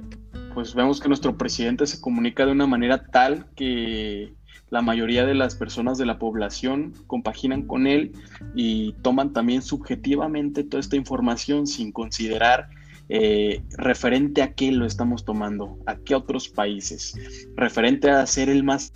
pues 0.53 0.74
vemos 0.74 1.01
que 1.01 1.10
nuestro 1.10 1.38
presidente 1.38 1.86
se 1.86 2.00
comunica 2.00 2.46
de 2.46 2.53
una 2.53 2.67
manera 2.67 3.05
tal 3.08 3.48
que 3.55 4.34
la 4.70 4.82
mayoría 4.82 5.25
de 5.25 5.36
las 5.36 5.55
personas 5.55 5.98
de 5.98 6.05
la 6.05 6.17
población 6.17 6.93
compaginan 7.05 7.63
con 7.63 7.86
él 7.86 8.13
y 8.55 8.93
toman 9.03 9.34
también 9.34 9.62
subjetivamente 9.62 10.63
toda 10.63 10.79
esta 10.79 10.96
información 10.96 11.67
sin 11.67 11.91
considerar 11.91 12.70
eh, 13.10 13.63
referente 13.77 14.41
a 14.41 14.53
qué 14.53 14.72
lo 14.72 14.86
estamos 14.86 15.25
tomando, 15.25 15.77
a 15.86 15.98
qué 15.98 16.15
otros 16.15 16.50
países, 16.50 17.15
referente 17.55 18.10
a 18.10 18.25
ser 18.25 18.50
el 18.50 18.63
más, 18.63 18.93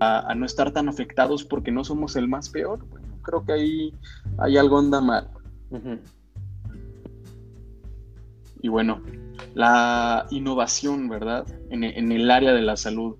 a, 0.00 0.34
no 0.34 0.46
estar 0.46 0.72
tan 0.72 0.88
afectados 0.88 1.44
porque 1.44 1.72
no 1.72 1.84
somos 1.84 2.16
el 2.16 2.28
más 2.28 2.48
peor. 2.48 2.86
Bueno, 2.88 3.18
creo 3.22 3.44
que 3.44 3.52
ahí 3.52 3.94
hay 4.38 4.56
algo 4.56 4.78
anda 4.78 5.00
mal. 5.00 5.28
Y 8.62 8.68
bueno, 8.68 9.02
la 9.54 10.26
innovación, 10.30 11.08
¿verdad? 11.08 11.46
En, 11.70 11.84
en 11.84 12.12
el 12.12 12.30
área 12.30 12.52
de 12.52 12.62
la 12.62 12.76
salud. 12.76 13.16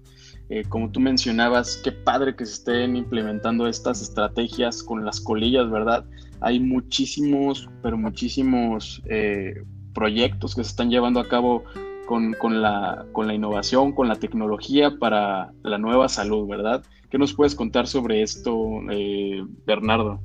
Eh, 0.50 0.64
como 0.68 0.90
tú 0.90 1.00
mencionabas, 1.00 1.80
qué 1.82 1.90
padre 1.90 2.36
que 2.36 2.44
se 2.44 2.54
estén 2.54 2.96
implementando 2.96 3.66
estas 3.66 4.02
estrategias 4.02 4.82
con 4.82 5.04
las 5.04 5.20
colillas, 5.20 5.70
¿verdad? 5.70 6.04
Hay 6.44 6.60
muchísimos, 6.60 7.68
pero 7.82 7.96
muchísimos 7.96 9.02
eh, 9.08 9.64
proyectos 9.94 10.54
que 10.54 10.62
se 10.62 10.70
están 10.70 10.90
llevando 10.90 11.20
a 11.20 11.28
cabo 11.28 11.64
con, 12.06 12.32
la, 12.60 13.06
con, 13.12 13.26
la, 13.26 13.34
innovación, 13.34 13.92
con 13.92 14.08
la 14.08 14.16
tecnología 14.16 14.98
para 14.98 15.52
la 15.62 15.78
nueva 15.78 16.08
salud, 16.08 16.46
¿verdad? 16.46 16.84
¿Qué 17.10 17.18
nos 17.18 17.32
puedes 17.32 17.54
contar 17.54 17.86
sobre 17.86 18.22
esto, 18.22 18.80
eh, 18.90 19.42
Bernardo? 19.66 20.20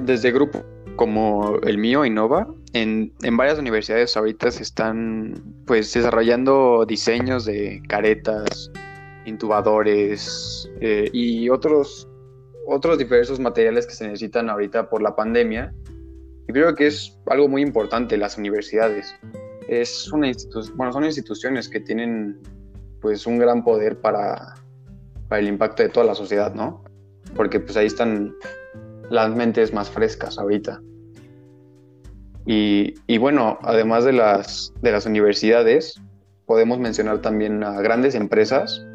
desde 0.00 0.32
grupo 0.32 0.62
como 0.96 1.58
el 1.62 1.78
mío, 1.78 2.04
Innova, 2.04 2.48
en, 2.72 3.12
varias 3.32 3.58
universidades 3.58 4.16
ahorita 4.16 4.50
se 4.50 4.62
están 4.62 5.34
pues 5.66 5.92
desarrollando 5.92 6.84
diseños 6.86 7.44
de 7.44 7.82
caretas, 7.88 8.70
intubadores 9.24 10.70
eh, 10.80 11.08
y 11.12 11.48
otros, 11.48 12.08
otros 12.66 12.98
diversos 12.98 13.40
materiales 13.40 13.86
que 13.86 13.94
se 13.94 14.04
necesitan 14.04 14.50
ahorita 14.50 14.88
por 14.88 15.02
la 15.02 15.14
pandemia. 15.14 15.72
Y 16.48 16.52
creo 16.52 16.74
que 16.74 16.86
es 16.86 17.18
algo 17.26 17.48
muy 17.48 17.62
importante 17.62 18.16
las 18.16 18.38
universidades. 18.38 19.14
Es 19.68 20.12
una 20.12 20.30
bueno, 20.74 20.92
son 20.92 21.04
instituciones 21.04 21.68
que 21.68 21.80
tienen 21.80 22.38
pues 23.00 23.26
un 23.26 23.38
gran 23.38 23.64
poder 23.64 24.00
para, 24.00 24.54
para 25.28 25.40
el 25.40 25.48
impacto 25.48 25.82
de 25.82 25.88
toda 25.88 26.06
la 26.06 26.14
sociedad, 26.14 26.54
¿no? 26.54 26.84
Porque 27.34 27.60
pues 27.60 27.76
ahí 27.76 27.86
están 27.86 28.34
las 29.10 29.34
mentes 29.34 29.72
más 29.72 29.90
frescas 29.90 30.38
ahorita. 30.38 30.80
Y, 32.48 33.18
bueno, 33.18 33.58
además 33.62 34.04
de 34.04 34.12
las, 34.12 34.72
de 34.80 34.92
las 34.92 35.04
universidades, 35.04 36.00
podemos 36.46 36.78
mencionar 36.78 37.20
también 37.20 37.64
a 37.64 37.80
grandes 37.80 38.14
empresas, 38.14 38.86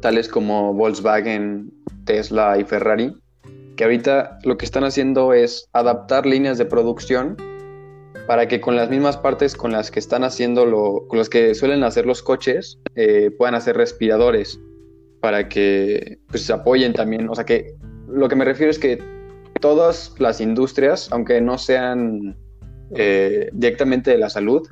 tales 0.00 0.28
como 0.28 0.72
Volkswagen, 0.72 1.72
Tesla 2.10 2.58
y 2.58 2.64
Ferrari, 2.64 3.16
que 3.76 3.84
ahorita 3.84 4.40
lo 4.42 4.58
que 4.58 4.64
están 4.64 4.82
haciendo 4.82 5.32
es 5.32 5.68
adaptar 5.72 6.26
líneas 6.26 6.58
de 6.58 6.64
producción 6.64 7.36
para 8.26 8.48
que 8.48 8.60
con 8.60 8.74
las 8.74 8.90
mismas 8.90 9.16
partes 9.16 9.54
con 9.54 9.70
las 9.70 9.92
que 9.92 10.00
están 10.00 10.24
haciendo 10.24 10.66
lo, 10.66 11.06
con 11.06 11.20
las 11.20 11.28
que 11.28 11.54
suelen 11.54 11.84
hacer 11.84 12.06
los 12.06 12.20
coches, 12.20 12.80
eh, 12.96 13.30
puedan 13.38 13.54
hacer 13.54 13.76
respiradores 13.76 14.58
para 15.20 15.48
que 15.48 16.18
pues, 16.26 16.42
se 16.42 16.52
apoyen 16.52 16.94
también. 16.94 17.28
O 17.28 17.34
sea 17.36 17.44
que 17.44 17.76
lo 18.08 18.28
que 18.28 18.34
me 18.34 18.44
refiero 18.44 18.72
es 18.72 18.80
que 18.80 19.00
todas 19.60 20.12
las 20.18 20.40
industrias, 20.40 21.12
aunque 21.12 21.40
no 21.40 21.58
sean 21.58 22.36
eh, 22.96 23.50
directamente 23.52 24.10
de 24.10 24.18
la 24.18 24.30
salud, 24.30 24.68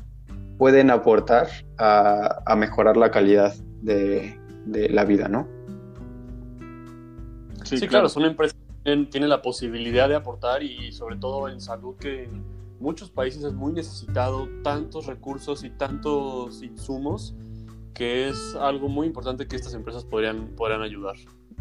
pueden 0.58 0.90
aportar 0.90 1.46
a, 1.78 2.56
mejorar 2.56 2.96
la 2.96 3.12
calidad 3.12 3.54
de, 3.80 4.36
la 4.66 5.04
vida, 5.04 5.28
¿no? 5.28 5.57
Sí, 7.64 7.86
claro. 7.88 8.08
son 8.08 8.24
empresas 8.24 8.56
que 8.84 8.96
tienen 9.10 9.28
la 9.28 9.42
posibilidad 9.42 10.08
de 10.08 10.14
aportar 10.14 10.62
y 10.62 10.92
sobre 10.92 11.16
todo 11.16 11.48
en 11.48 11.60
salud 11.60 11.96
que 11.96 12.24
en 12.24 12.44
muchos 12.80 13.10
países 13.10 13.42
es 13.44 13.52
muy 13.52 13.72
necesitado 13.72 14.48
tantos 14.62 15.06
recursos 15.06 15.64
y 15.64 15.70
tantos 15.70 16.62
insumos 16.62 17.34
que 17.94 18.28
es 18.28 18.54
algo 18.60 18.88
muy 18.88 19.08
importante 19.08 19.46
que 19.46 19.56
estas 19.56 19.74
empresas 19.74 20.04
podrían, 20.04 20.48
podrían 20.56 20.82
ayudar. 20.82 21.16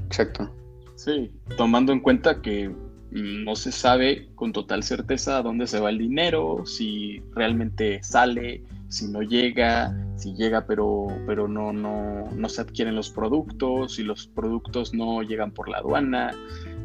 Exacto. 0.06 0.50
Sí, 0.96 1.32
tomando 1.58 1.92
en 1.92 2.00
cuenta 2.00 2.42
que 2.42 2.74
no 3.12 3.56
se 3.56 3.72
sabe 3.72 4.30
con 4.36 4.52
total 4.52 4.84
certeza 4.84 5.38
a 5.38 5.42
dónde 5.42 5.66
se 5.68 5.80
va 5.80 5.90
el 5.90 5.98
dinero, 5.98 6.66
si 6.66 7.24
realmente 7.34 8.02
sale, 8.04 8.64
si 8.90 9.08
no 9.08 9.22
llega, 9.22 9.96
si 10.16 10.34
llega 10.34 10.66
pero, 10.66 11.08
pero 11.26 11.48
no, 11.48 11.74
no, 11.74 12.26
no 12.32 12.50
se 12.50 12.62
adquieren 12.62 12.96
los 12.96 13.10
productos, 13.10 13.96
si 13.96 14.04
los 14.04 14.28
productos 14.28 14.94
no 14.94 15.22
llegan 15.22 15.52
por 15.52 15.70
la 15.70 15.78
aduana. 15.78 16.32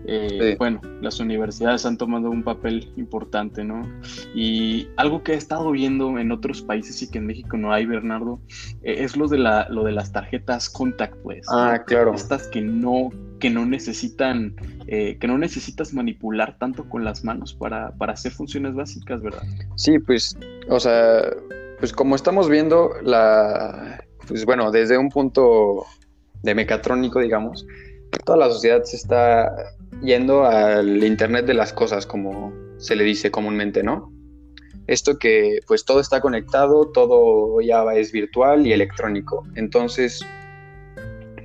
Eh, 0.04 0.56
bueno, 0.59 0.80
las 1.00 1.21
universidades 1.21 1.87
han 1.87 1.97
tomado 1.97 2.28
un 2.28 2.42
papel 2.42 2.92
importante, 2.97 3.64
¿no? 3.64 3.87
Y 4.35 4.88
algo 4.97 5.23
que 5.23 5.35
he 5.35 5.37
estado 5.37 5.71
viendo 5.71 6.18
en 6.18 6.32
otros 6.32 6.62
países 6.62 7.02
y 7.02 7.11
que 7.11 7.18
en 7.18 7.26
México 7.26 7.56
no 7.56 7.73
hay, 7.73 7.87
Bernardo, 7.87 8.40
eh, 8.82 8.97
es 9.04 9.16
lo 9.16 9.28
de, 9.28 9.38
la, 9.38 9.68
lo 9.68 9.85
de 9.85 9.92
las 9.92 10.11
tarjetas 10.12 10.68
contactless. 10.68 11.47
Ah, 11.49 11.82
claro. 11.87 12.14
Estas 12.14 12.49
que 12.49 12.61
no, 12.61 13.11
que 13.38 13.49
no 13.49 13.64
necesitan, 13.64 14.56
eh, 14.88 15.18
que 15.21 15.28
no 15.28 15.38
necesitas 15.38 15.94
manipular 15.94 16.59
tanto 16.59 16.88
con 16.88 17.04
las 17.04 17.23
manos 17.23 17.54
para, 17.54 17.92
para 17.92 18.14
hacer 18.14 18.32
funciones 18.32 18.75
básicas, 18.75 19.23
¿verdad? 19.23 19.42
Sí, 19.76 20.00
pues, 20.00 20.37
o 20.68 20.80
sea, 20.80 21.23
pues 21.82 21.92
como 21.92 22.14
estamos 22.14 22.48
viendo, 22.48 22.92
la, 23.02 24.04
pues 24.28 24.44
bueno, 24.44 24.70
desde 24.70 24.98
un 24.98 25.08
punto 25.08 25.84
de 26.44 26.54
mecatrónico, 26.54 27.18
digamos, 27.18 27.66
toda 28.24 28.38
la 28.38 28.48
sociedad 28.50 28.84
se 28.84 28.94
está 28.94 29.52
yendo 30.00 30.44
al 30.44 31.02
Internet 31.02 31.44
de 31.44 31.54
las 31.54 31.72
cosas, 31.72 32.06
como 32.06 32.52
se 32.76 32.94
le 32.94 33.02
dice 33.02 33.32
comúnmente, 33.32 33.82
¿no? 33.82 34.12
Esto 34.86 35.18
que 35.18 35.58
pues 35.66 35.84
todo 35.84 35.98
está 35.98 36.20
conectado, 36.20 36.92
todo 36.92 37.60
ya 37.60 37.82
es 37.94 38.12
virtual 38.12 38.64
y 38.64 38.72
electrónico. 38.72 39.42
Entonces, 39.56 40.24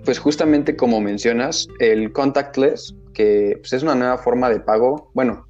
pues 0.06 0.20
justamente 0.20 0.75
como 0.75 1.01
mencionas, 1.01 1.67
el 1.79 2.13
contactless, 2.13 2.96
que 3.15 3.56
pues, 3.60 3.74
es 3.74 3.82
una 3.82 3.96
nueva 3.96 4.20
forma 4.20 4.51
de 4.51 4.60
pago, 4.60 5.10
bueno, 5.15 5.48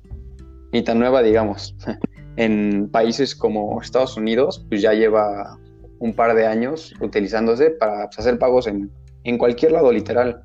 ni 0.71 0.81
tan 0.81 0.97
nueva 0.97 1.23
digamos, 1.23 1.75
en 2.37 2.89
países 2.89 3.35
como 3.35 3.81
Estados 3.81 4.15
Unidos, 4.17 4.65
pues 4.69 4.81
ya 4.81 4.93
lleva 4.93 5.59
un 5.99 6.13
par 6.13 6.35
de 6.35 6.47
años 6.47 6.93
utilizándose 7.01 7.71
para 7.71 8.05
pues, 8.05 8.19
hacer 8.19 8.39
pagos 8.39 8.67
en, 8.67 8.89
en 9.23 9.37
cualquier 9.37 9.73
lado 9.73 9.91
literal. 9.91 10.43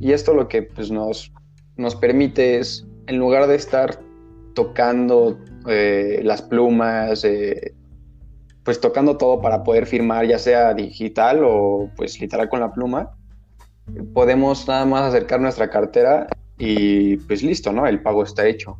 Y 0.00 0.12
esto 0.12 0.34
lo 0.34 0.48
que 0.48 0.62
pues, 0.62 0.90
nos 0.90 1.32
nos 1.78 1.94
permite 1.96 2.58
es, 2.58 2.86
en 3.06 3.18
lugar 3.18 3.46
de 3.46 3.54
estar 3.54 3.98
tocando 4.54 5.38
eh, 5.66 6.20
las 6.24 6.42
plumas, 6.42 7.24
eh, 7.24 7.74
pues 8.64 8.80
tocando 8.80 9.16
todo 9.16 9.40
para 9.40 9.62
poder 9.62 9.86
firmar, 9.86 10.26
ya 10.26 10.38
sea 10.38 10.74
digital 10.74 11.40
o 11.44 11.88
pues 11.96 12.20
literal 12.20 12.48
con 12.50 12.60
la 12.60 12.72
pluma, 12.72 13.16
podemos 14.12 14.66
nada 14.68 14.84
más 14.84 15.02
acercar 15.04 15.40
nuestra 15.40 15.70
cartera 15.70 16.26
y 16.58 17.16
pues 17.18 17.42
listo, 17.42 17.72
¿no? 17.72 17.86
El 17.86 18.02
pago 18.02 18.24
está 18.24 18.46
hecho. 18.46 18.78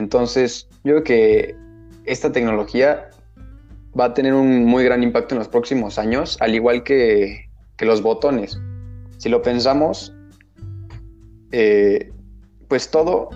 Entonces, 0.00 0.66
yo 0.82 0.94
creo 0.94 1.04
que 1.04 1.56
esta 2.06 2.32
tecnología 2.32 3.10
va 3.98 4.06
a 4.06 4.14
tener 4.14 4.32
un 4.32 4.64
muy 4.64 4.82
gran 4.82 5.02
impacto 5.02 5.34
en 5.34 5.40
los 5.40 5.48
próximos 5.48 5.98
años, 5.98 6.38
al 6.40 6.54
igual 6.54 6.82
que, 6.84 7.48
los 7.80 8.02
botones. 8.02 8.60
Si 9.18 9.28
lo 9.28 9.40
pensamos, 9.40 10.14
eh, 11.52 12.12
pues 12.68 12.90
todo 12.90 13.30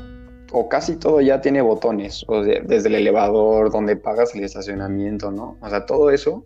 o 0.52 0.68
casi 0.68 0.96
todo 0.96 1.20
ya 1.20 1.40
tiene 1.40 1.60
botones, 1.62 2.24
o 2.28 2.42
desde 2.42 2.88
el 2.88 2.94
elevador, 2.94 3.70
donde 3.70 3.96
pagas 3.96 4.34
el 4.34 4.44
estacionamiento, 4.44 5.30
¿no? 5.30 5.56
O 5.60 5.68
sea, 5.68 5.84
todo 5.86 6.10
eso 6.10 6.44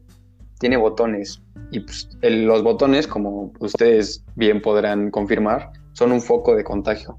tiene 0.58 0.76
botones. 0.76 1.42
Y 1.70 1.80
pues, 1.80 2.08
los 2.22 2.62
botones, 2.62 3.06
como 3.06 3.52
ustedes 3.58 4.24
bien 4.34 4.62
podrán 4.62 5.10
confirmar, 5.10 5.72
son 5.92 6.12
un 6.12 6.20
foco 6.20 6.56
de 6.56 6.64
contagio. 6.64 7.18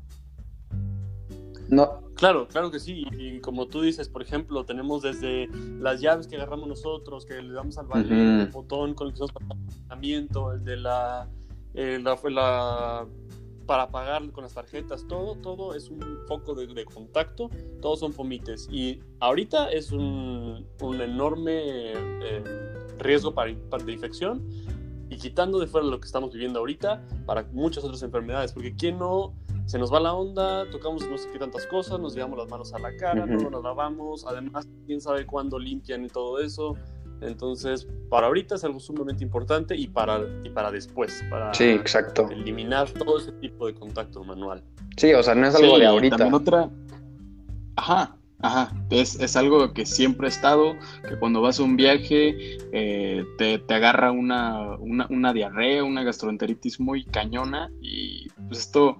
No. 1.69 1.98
Claro, 2.19 2.49
claro 2.49 2.69
que 2.69 2.79
sí. 2.81 3.05
Y 3.13 3.39
como 3.39 3.67
tú 3.67 3.81
dices, 3.81 4.09
por 4.09 4.21
ejemplo, 4.21 4.65
tenemos 4.65 5.01
desde 5.01 5.47
las 5.79 6.01
llaves 6.01 6.27
que 6.27 6.35
agarramos 6.35 6.67
nosotros, 6.67 7.25
que 7.25 7.41
le 7.41 7.53
damos 7.53 7.77
al 7.77 7.87
el 8.11 8.47
botón 8.47 8.93
con 8.93 9.07
el 9.07 9.13
que 9.13 9.23
estacionamiento, 9.23 10.51
el 10.51 10.65
de 10.65 10.75
la, 10.75 11.29
eh, 11.73 11.97
la, 12.03 12.19
la 12.29 13.07
para 13.65 13.89
pagar 13.89 14.29
con 14.31 14.43
las 14.43 14.53
tarjetas, 14.53 15.07
todo, 15.07 15.35
todo 15.35 15.73
es 15.75 15.89
un 15.89 16.01
foco 16.27 16.55
de, 16.55 16.83
contacto, 16.83 17.49
todos 17.81 18.01
son 18.01 18.11
fomites. 18.11 18.67
Y 18.69 18.99
ahorita 19.21 19.71
es 19.71 19.93
un, 19.93 20.67
un 20.81 21.01
enorme 21.01 21.93
eh, 21.93 22.43
riesgo 22.97 23.33
para, 23.33 23.55
para 23.69 23.89
infección 23.89 24.45
y 25.09 25.15
quitando 25.15 25.57
de 25.57 25.67
fuera 25.67 25.87
lo 25.87 26.01
que 26.01 26.05
estamos 26.05 26.33
viviendo 26.33 26.59
ahorita 26.59 27.01
para 27.25 27.43
muchas 27.53 27.85
otras 27.85 28.03
enfermedades, 28.03 28.51
porque 28.51 28.75
¿quién 28.75 28.99
no 28.99 29.33
se 29.69 29.77
nos 29.77 29.93
va 29.93 29.99
la 29.99 30.13
onda, 30.13 30.67
tocamos 30.71 31.07
no 31.07 31.15
sé 31.15 31.29
qué 31.31 31.37
tantas 31.37 31.67
cosas, 31.67 31.99
nos 31.99 32.15
llevamos 32.15 32.39
las 32.39 32.49
manos 32.49 32.73
a 32.73 32.79
la 32.79 32.95
cara, 32.97 33.27
no 33.27 33.51
nos 33.51 33.63
lavamos, 33.63 34.25
además 34.25 34.67
quién 34.87 34.99
sabe 34.99 35.27
cuándo 35.27 35.59
limpian 35.59 36.03
y 36.03 36.07
todo 36.07 36.39
eso. 36.39 36.75
Entonces, 37.21 37.87
para 38.09 38.25
ahorita 38.25 38.55
es 38.55 38.63
algo 38.63 38.79
sumamente 38.79 39.23
importante 39.23 39.75
y 39.75 39.87
para, 39.87 40.21
y 40.43 40.49
para 40.49 40.71
después, 40.71 41.23
para 41.29 41.53
sí, 41.53 41.65
exacto. 41.65 42.27
eliminar 42.31 42.89
todo 42.89 43.19
ese 43.19 43.31
tipo 43.33 43.67
de 43.67 43.75
contacto 43.75 44.23
manual. 44.23 44.63
Sí, 44.97 45.13
o 45.13 45.21
sea, 45.21 45.35
no 45.35 45.45
es 45.45 45.53
algo 45.53 45.77
de 45.77 45.85
ahorita. 45.85 46.17
También 46.17 46.33
otra. 46.33 46.71
Ajá, 47.75 48.17
ajá. 48.39 48.73
Es, 48.89 49.19
es, 49.19 49.35
algo 49.35 49.71
que 49.73 49.85
siempre 49.85 50.25
ha 50.25 50.29
estado, 50.29 50.73
que 51.07 51.15
cuando 51.19 51.41
vas 51.41 51.59
a 51.59 51.63
un 51.63 51.75
viaje 51.75 52.57
eh, 52.71 53.23
te, 53.37 53.59
te, 53.59 53.73
agarra 53.75 54.11
una, 54.11 54.77
una, 54.77 55.05
una, 55.11 55.31
diarrea, 55.31 55.83
una 55.83 56.01
gastroenteritis 56.01 56.79
muy 56.79 57.03
cañona 57.03 57.69
y 57.79 58.29
pues 58.47 58.61
esto 58.61 58.97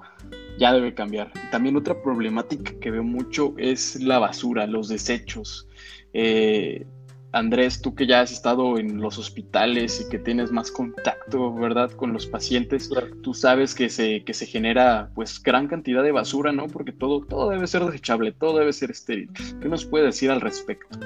ya 0.60 0.74
debe 0.74 0.94
cambiar. 0.94 1.32
También 1.52 1.76
otra 1.76 2.02
problemática 2.02 2.74
que 2.80 2.92
veo 2.92 3.04
mucho 3.04 3.54
es 3.58 3.96
la 4.02 4.20
basura, 4.20 4.68
los 4.68 4.90
desechos. 4.90 5.68
Eh, 6.14 6.86
Andrés, 7.32 7.80
tú 7.82 7.94
que 7.94 8.08
ya 8.08 8.22
has 8.22 8.32
estado 8.32 8.80
en 8.80 9.02
los 9.02 9.20
hospitales 9.20 10.02
y 10.02 10.10
que 10.10 10.18
tienes 10.18 10.52
más 10.52 10.72
contacto, 10.72 11.54
¿verdad?, 11.54 11.92
con 11.92 12.12
los 12.12 12.26
pacientes, 12.26 12.90
tú 13.22 13.36
sabes 13.36 13.76
que 13.76 13.90
se, 13.90 14.24
que 14.24 14.34
se 14.34 14.48
genera 14.48 15.12
pues 15.14 15.42
gran 15.42 15.68
cantidad 15.68 16.02
de 16.02 16.12
basura, 16.12 16.52
¿no? 16.52 16.68
Porque 16.68 16.92
todo, 16.92 17.22
todo 17.22 17.52
debe 17.52 17.68
ser 17.68 17.86
desechable, 17.86 18.32
todo 18.32 18.58
debe 18.58 18.74
ser 18.74 18.90
estéril. 18.90 19.30
¿Qué 19.62 19.70
nos 19.70 19.86
puede 19.86 20.06
decir 20.06 20.32
al 20.32 20.42
respecto? 20.42 20.98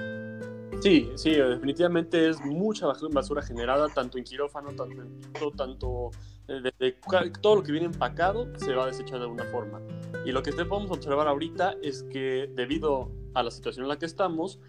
Sí, 0.82 1.10
sí, 1.16 1.32
definitivamente 1.32 2.30
es 2.30 2.44
mucha 2.44 2.88
basura 2.88 3.42
generada, 3.42 3.89
tanto 3.89 4.18
en 4.18 4.24
quirófano, 4.24 4.70
tanto 4.70 5.02
en 5.02 5.58
tanto 5.58 6.12
eh, 6.47 6.95
todo 7.41 7.56
lo 7.56 7.63
que 7.63 7.71
viene 7.71 7.88
empacado 7.88 8.47
se 8.58 8.73
va 8.73 8.84
a 8.84 8.88
desechar 8.88 9.19
de 9.19 9.25
alguna 9.25 9.45
forma. 9.45 9.82
Y 10.25 10.32
lo 10.32 10.43
que 10.43 10.51
podemos 10.51 10.91
observar 10.91 11.27
ahorita 11.27 11.75
es 11.82 12.03
que 12.03 12.49
debido 12.53 13.12
a 13.34 13.43
la 13.43 13.51
situación 13.51 13.86
en 13.86 13.89
la 13.89 13.97
que 13.97 14.06
estamos, 14.06 14.60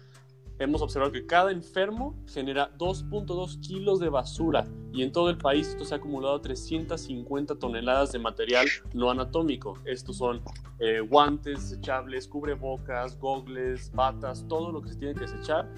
hemos 0.59 0.81
observado 0.81 1.11
que 1.11 1.25
cada 1.25 1.51
enfermo 1.51 2.15
genera 2.27 2.71
2.2 2.77 3.59
kilos 3.59 3.99
de 3.99 4.09
basura 4.09 4.65
y 4.93 5.03
en 5.03 5.11
todo 5.11 5.29
el 5.29 5.37
país 5.37 5.69
esto 5.69 5.83
se 5.83 5.93
ha 5.93 5.97
acumulado 5.97 6.39
350 6.39 7.55
toneladas 7.55 8.13
de 8.13 8.19
material 8.19 8.65
no 8.93 9.11
anatómico. 9.11 9.77
Estos 9.83 10.17
son 10.17 10.41
eh, 10.79 11.01
guantes 11.01 11.69
desechables, 11.69 12.27
cubrebocas, 12.27 13.19
gogles, 13.19 13.91
batas, 13.93 14.45
todo 14.47 14.71
lo 14.71 14.81
que 14.81 14.89
se 14.89 14.95
tiene 14.95 15.13
que 15.13 15.21
desechar 15.21 15.69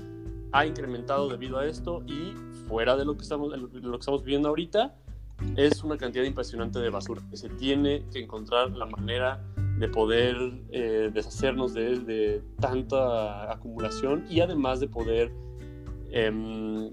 ha 0.52 0.66
incrementado 0.66 1.28
debido 1.28 1.58
a 1.58 1.66
esto 1.66 2.04
y 2.06 2.34
fuera 2.68 2.96
de 2.96 3.06
lo 3.06 3.16
que 3.16 3.24
estamos, 3.24 3.52
de 3.52 3.58
lo 3.58 3.98
que 3.98 4.00
estamos 4.00 4.24
viendo 4.24 4.50
ahorita, 4.50 4.96
es 5.56 5.84
una 5.84 5.98
cantidad 5.98 6.24
impresionante 6.24 6.80
de 6.80 6.90
basura 6.90 7.22
que 7.30 7.38
se 7.38 7.50
tiene 7.50 8.04
que 8.12 8.20
encontrar 8.20 8.72
la 8.72 8.86
manera 8.86 9.44
de 9.80 9.88
poder 9.88 10.36
eh, 10.72 11.12
deshacernos 11.14 11.74
de, 11.74 12.42
tanta 12.60 13.52
acumulación 13.52 14.26
y 14.30 14.42
además 14.42 14.80
de 14.80 14.88
poder 14.88 15.32
em, 16.12 16.92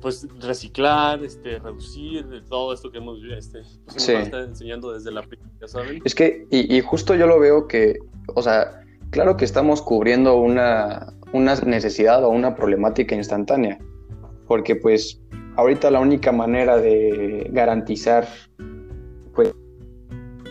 pues 0.00 0.26
reciclar, 0.40 1.22
este, 1.22 1.58
reducir 1.58 2.26
todo 2.48 2.72
esto 2.72 2.90
que 2.90 2.98
hemos 2.98 3.18
este, 3.36 3.62
pues, 3.86 4.08
enseñando 4.08 4.92
desde 4.92 5.12
la 5.12 5.22
práctica, 5.22 5.68
¿saben? 5.68 6.00
Es 6.04 6.14
que, 6.14 6.46
y, 6.50 6.76
y, 6.76 6.80
justo 6.80 7.14
yo 7.14 7.26
lo 7.26 7.38
veo 7.38 7.68
que, 7.68 7.98
o 8.34 8.42
sea, 8.42 8.82
claro 9.10 9.36
que 9.36 9.44
estamos 9.44 9.82
cubriendo 9.82 10.36
una, 10.36 11.12
una 11.32 11.54
necesidad 11.56 12.24
o 12.24 12.30
una 12.30 12.54
problemática 12.54 13.14
instantánea, 13.14 13.78
porque 14.46 14.74
pues 14.74 15.20
ahorita 15.56 15.90
la 15.90 16.00
única 16.00 16.32
manera 16.32 16.78
de 16.78 17.48
garantizar 17.52 18.26
pues, 19.34 19.52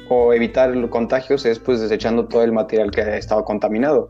o 0.09 0.33
evitar 0.33 0.75
los 0.75 0.89
contagios 0.89 1.45
es 1.45 1.59
pues 1.59 1.79
desechando 1.79 2.27
todo 2.27 2.43
el 2.43 2.51
material 2.51 2.91
que 2.91 3.01
ha 3.01 3.17
estado 3.17 3.43
contaminado. 3.43 4.09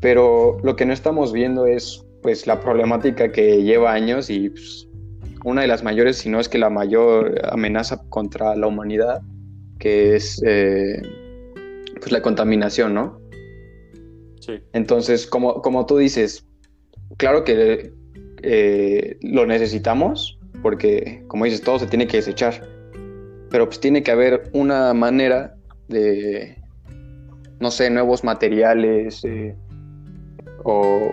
Pero 0.00 0.58
lo 0.62 0.76
que 0.76 0.84
no 0.84 0.92
estamos 0.92 1.32
viendo 1.32 1.66
es 1.66 2.04
pues 2.22 2.46
la 2.46 2.60
problemática 2.60 3.30
que 3.32 3.62
lleva 3.62 3.92
años 3.92 4.30
y 4.30 4.50
pues, 4.50 4.88
una 5.44 5.60
de 5.62 5.68
las 5.68 5.82
mayores, 5.82 6.18
si 6.18 6.30
no 6.30 6.40
es 6.40 6.48
que 6.48 6.58
la 6.58 6.70
mayor 6.70 7.38
amenaza 7.50 8.02
contra 8.08 8.56
la 8.56 8.66
humanidad, 8.66 9.20
que 9.78 10.16
es 10.16 10.42
eh, 10.44 11.02
pues 12.00 12.12
la 12.12 12.22
contaminación, 12.22 12.94
¿no? 12.94 13.20
Sí. 14.40 14.54
Entonces, 14.72 15.26
como, 15.26 15.60
como 15.60 15.84
tú 15.84 15.98
dices, 15.98 16.46
claro 17.18 17.44
que 17.44 17.92
eh, 18.46 19.16
lo 19.22 19.46
necesitamos, 19.46 20.38
porque 20.60 21.24
como 21.28 21.46
dices, 21.46 21.62
todo 21.62 21.78
se 21.78 21.86
tiene 21.86 22.06
que 22.06 22.18
desechar, 22.18 22.68
pero 23.48 23.66
pues 23.66 23.80
tiene 23.80 24.02
que 24.02 24.10
haber 24.10 24.50
una 24.52 24.92
manera 24.92 25.56
de, 25.88 26.62
no 27.58 27.70
sé, 27.70 27.88
nuevos 27.88 28.22
materiales 28.22 29.24
eh, 29.24 29.56
o, 30.62 31.10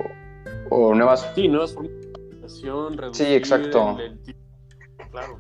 nuevas... 0.94 1.32
Sí, 1.36 1.48
nuevas 1.48 1.76
Sí, 3.14 3.26
exacto. 3.28 3.98
Claro. 5.10 5.40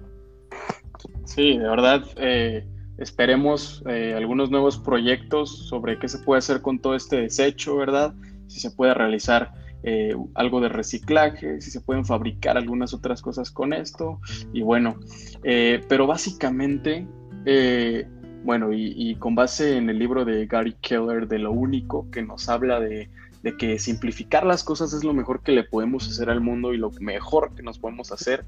Sí, 1.26 1.58
de 1.58 1.68
verdad, 1.68 2.04
eh, 2.16 2.66
esperemos 3.00 3.84
algunos 4.16 4.50
nuevos 4.50 4.78
proyectos 4.78 5.68
sobre 5.68 6.00
qué 6.00 6.08
se 6.08 6.20
puede 6.20 6.40
hacer 6.40 6.62
con 6.62 6.80
todo 6.80 6.96
este 6.96 7.18
desecho, 7.18 7.76
¿verdad? 7.76 8.14
Si 8.48 8.62
se 8.62 8.72
puede 8.72 8.94
realizar 8.94 9.61
eh, 9.84 10.15
algo 10.36 10.62
de 10.62 10.70
reciclaje, 10.70 11.60
si 11.60 11.72
se 11.72 11.82
pueden 11.82 12.06
fabricar 12.06 12.58
algunas 12.58 12.94
otras 12.94 13.22
cosas 13.22 13.50
con 13.50 13.74
esto, 13.74 14.20
y 14.54 14.62
bueno, 14.62 15.00
eh, 15.44 15.82
pero 15.89 16.06
básicamente, 16.06 17.08
eh, 17.46 18.08
bueno, 18.44 18.72
y, 18.74 19.15
con 19.15 19.36
base 19.36 19.78
en 19.78 19.89
el 19.89 20.00
libro 20.00 20.24
de 20.26 20.46
Gary 20.46 20.76
Keller 20.82 21.28
de 21.28 21.39
lo 21.39 21.52
único, 21.52 22.10
que 22.12 22.22
nos 22.22 22.50
habla 22.50 22.80
de, 22.80 23.10
de, 23.44 23.58
que 23.58 23.80
simplificar 23.80 24.46
las 24.46 24.63
cosas 24.63 24.94
es 24.94 25.04
lo 25.04 25.13
mejor 25.13 25.41
que 25.41 25.52
le 25.52 25.63
podemos 25.63 26.08
hacer 26.08 26.30
al 26.30 26.41
mundo 26.41 26.74
y 26.74 26.78
lo 26.78 26.91
mejor 27.00 27.54
que 27.56 27.63
nos 27.63 27.80
podemos 27.80 28.12
hacer, 28.12 28.46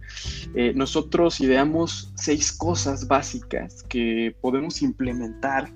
nosotros 0.76 1.39
ideamos 1.41 2.12
seis 2.15 2.52
cosas 2.52 3.08
básicas 3.08 3.84
que 3.84 4.36
podemos 4.41 4.82
implementar 4.82 5.72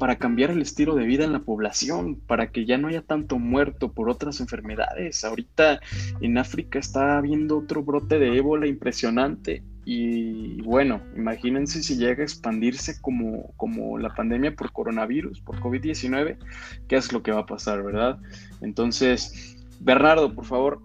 para 0.00 0.16
cambiar 0.16 0.50
el 0.50 0.62
estilo 0.62 0.94
de 0.94 1.04
vida 1.04 1.24
en 1.24 1.32
la 1.34 1.40
población, 1.40 2.16
para 2.26 2.50
que 2.50 2.64
ya 2.64 2.78
no 2.78 2.88
haya 2.88 3.02
tanto 3.02 3.38
muerto 3.38 3.92
por 3.92 4.08
otras 4.08 4.40
enfermedades. 4.40 5.22
Ahorita 5.24 5.78
en 6.22 6.38
África 6.38 6.78
está 6.78 7.18
habiendo 7.18 7.58
otro 7.58 7.82
brote 7.82 8.18
de 8.18 8.34
ébola 8.34 8.66
impresionante 8.66 9.62
y 9.84 10.62
bueno, 10.62 11.02
imagínense 11.14 11.82
si 11.82 11.98
llega 11.98 12.22
a 12.22 12.24
expandirse 12.24 12.98
como, 13.02 13.52
como 13.58 13.98
la 13.98 14.14
pandemia 14.14 14.56
por 14.56 14.72
coronavirus, 14.72 15.42
por 15.42 15.60
COVID-19, 15.60 16.38
¿qué 16.88 16.96
es 16.96 17.12
lo 17.12 17.22
que 17.22 17.32
va 17.32 17.40
a 17.40 17.46
pasar, 17.46 17.82
verdad? 17.82 18.18
Entonces, 18.62 19.58
Bernardo, 19.80 20.34
por 20.34 20.46
favor, 20.46 20.80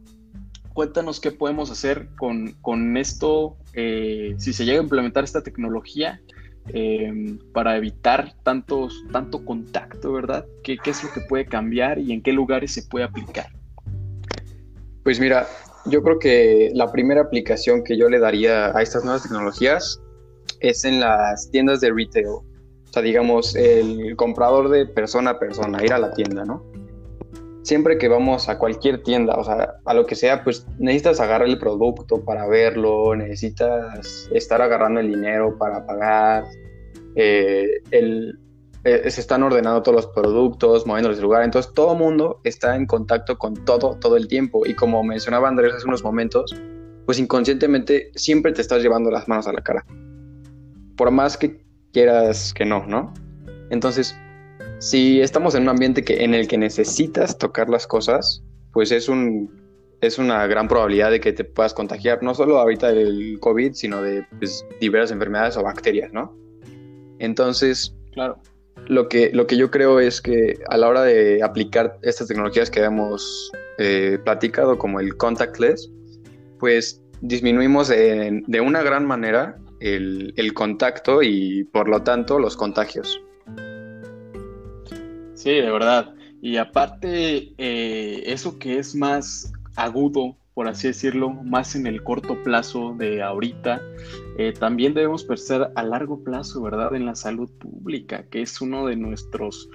cuéntanos 0.74 1.22
qué 1.22 1.32
podemos 1.32 1.72
hacer 1.72 2.10
con, 2.18 2.52
con 2.62 2.98
esto, 2.98 3.56
eh, 3.72 4.36
si 4.40 4.52
se 4.52 4.66
llega 4.66 4.80
a 4.80 4.84
implementar 4.84 5.24
esta 5.24 5.42
tecnología, 5.42 6.20
Em, 6.70 7.38
para 7.54 7.78
evitar 7.78 8.34
tantos, 8.42 9.04
tanto 9.12 9.46
contacto, 9.46 10.14
¿verdad? 10.14 10.46
¿Qué, 10.64 10.78
es 10.84 11.04
lo 11.04 11.12
que 11.12 11.22
puede 11.22 11.46
cambiar 11.46 12.00
y 12.00 12.12
en 12.12 12.24
qué 12.24 12.34
lugares 12.34 12.74
se 12.74 12.82
puede 12.84 13.06
aplicar? 13.06 13.48
Pues 15.04 15.20
mira, 15.20 15.46
yo 15.86 16.02
creo 16.02 16.18
que 16.18 16.72
la 16.74 16.92
primera 16.92 17.22
aplicación 17.22 17.84
que 17.84 17.98
yo 17.98 18.10
le 18.10 18.20
daría 18.20 18.76
a 18.76 18.82
estas 18.82 19.04
nuevas 19.04 19.22
tecnologías 19.22 20.02
es 20.60 20.84
en 20.86 21.00
las 21.00 21.52
tiendas 21.52 21.82
de 21.82 21.92
retail. 21.92 22.26
O 22.28 22.44
sea, 22.92 23.04
digamos, 23.04 23.56
el 23.56 24.16
comprador 24.16 24.70
de 24.70 24.88
persona 24.88 25.32
a 25.32 25.40
persona, 25.40 25.84
ir 25.86 25.94
a 25.94 26.00
la 26.00 26.14
tienda, 26.14 26.46
¿no? 26.46 26.64
Siempre 27.66 27.98
que 27.98 28.08
vamos 28.08 28.48
a 28.48 28.60
cualquier 28.60 29.02
tienda, 29.02 29.34
o 29.34 29.44
sea, 29.44 29.78
a 29.86 29.94
lo 29.96 30.06
que 30.06 30.14
sea, 30.14 30.44
pues 30.44 30.68
necesitas 30.78 31.20
agarrar 31.20 31.48
el 31.48 31.58
producto 31.58 32.24
para 32.24 32.46
verlo, 32.46 33.16
necesitas 33.16 34.30
estar 34.32 34.62
agarrando 34.62 35.00
el 35.00 35.08
dinero 35.08 35.58
para 35.58 35.84
pagar, 35.84 36.44
eh, 37.16 37.82
el, 37.90 38.38
eh, 38.84 39.10
se 39.10 39.20
están 39.20 39.42
ordenando 39.42 39.82
todos 39.82 39.96
los 39.96 40.08
productos, 40.14 40.86
moviéndolos 40.86 41.18
de 41.18 41.24
lugar, 41.24 41.42
entonces 41.42 41.74
todo 41.74 41.96
mundo 41.96 42.40
está 42.44 42.76
en 42.76 42.86
contacto 42.86 43.36
con 43.40 43.56
todo, 43.66 43.98
todo 44.00 44.16
el 44.16 44.28
tiempo. 44.28 44.64
Y 44.68 44.76
como 44.76 45.04
mencionaba 45.04 45.48
Andrés 45.48 45.74
hace 45.74 45.88
unos 45.88 46.04
momentos, 46.04 46.56
pues 47.08 47.18
inconscientemente 47.18 48.12
siempre 48.14 48.54
te 48.54 48.62
estás 48.62 48.84
llevando 48.84 49.10
las 49.10 49.28
manos 49.28 49.48
a 49.48 49.54
la 49.54 49.62
cara. 49.62 49.84
Por 50.96 51.10
más 51.10 51.36
que 51.36 51.66
quieras 51.94 52.54
que 52.54 52.64
no, 52.64 52.86
¿no? 52.86 53.12
Entonces, 53.72 54.16
si 54.86 55.20
estamos 55.20 55.56
en 55.56 55.64
un 55.64 55.70
ambiente 55.70 56.04
que, 56.04 56.24
en 56.24 56.36
el 56.36 56.48
que 56.48 56.60
necesitas 56.60 57.40
tocar 57.40 57.70
las 57.70 57.88
cosas, 57.88 58.44
pues 58.72 58.92
es 58.92 59.10
un 59.10 59.66
es 60.00 60.20
una 60.20 60.46
gran 60.46 60.68
probabilidad 60.68 61.10
de 61.10 61.20
que 61.20 61.34
te 61.34 61.44
puedas 61.44 61.74
contagiar, 61.74 62.22
no 62.22 62.36
solo 62.36 62.60
ahorita 62.60 62.92
del 62.94 63.40
COVID, 63.40 63.74
sino 63.74 64.04
de 64.04 64.28
pues, 64.38 64.64
diversas 64.80 65.14
enfermedades 65.14 65.58
o 65.58 65.64
bacterias, 65.64 66.14
¿no? 66.14 66.38
Entonces, 67.18 67.96
claro, 68.14 68.38
lo 68.88 69.10
que, 69.10 69.32
lo 69.34 69.48
que 69.48 69.58
yo 69.58 69.72
creo 69.72 70.00
es 70.00 70.22
que 70.22 70.60
a 70.70 70.78
la 70.78 70.88
hora 70.88 71.02
de 71.02 71.42
aplicar 71.42 71.98
estas 72.04 72.28
tecnologías 72.28 72.70
que 72.70 72.84
hemos 72.84 73.52
eh, 73.80 74.20
platicado, 74.24 74.78
como 74.78 75.00
el 75.00 75.18
contactless, 75.18 75.90
pues 76.60 77.02
disminuimos 77.22 77.88
de 77.88 78.62
una 78.62 78.84
gran 78.84 79.08
manera 79.08 79.58
el, 79.80 80.54
contacto 80.54 81.24
y 81.24 81.64
por 81.64 81.90
lo 81.90 82.04
tanto 82.04 82.38
los 82.38 82.56
contagios. 82.56 83.20
Sí, 85.46 85.52
de 85.52 85.70
verdad. 85.70 86.16
Y 86.42 86.58
aparte, 86.58 87.54
eh, 87.60 88.24
eso 88.26 88.58
que 88.58 88.80
es 88.80 88.96
más 88.96 89.54
agudo 89.76 90.36
por 90.56 90.70
así 90.70 90.88
decirlo, 90.88 91.30
más 91.30 91.76
en 91.76 91.86
el 91.86 92.02
corto 92.02 92.42
plazo 92.42 92.96
de 92.98 93.22
ahorita. 93.22 93.82
Eh, 94.38 94.54
también 94.58 94.94
debemos 94.94 95.26
pensar 95.26 95.72
a 95.76 95.84
largo 95.84 96.24
plazo, 96.24 96.62
¿verdad? 96.64 96.96
En 96.96 97.06
la 97.06 97.14
salud 97.14 97.52
pública, 97.60 98.24
que 98.32 98.42
es 98.42 98.62
uno 98.62 98.88
de 98.88 98.96
nuestros, 98.96 99.70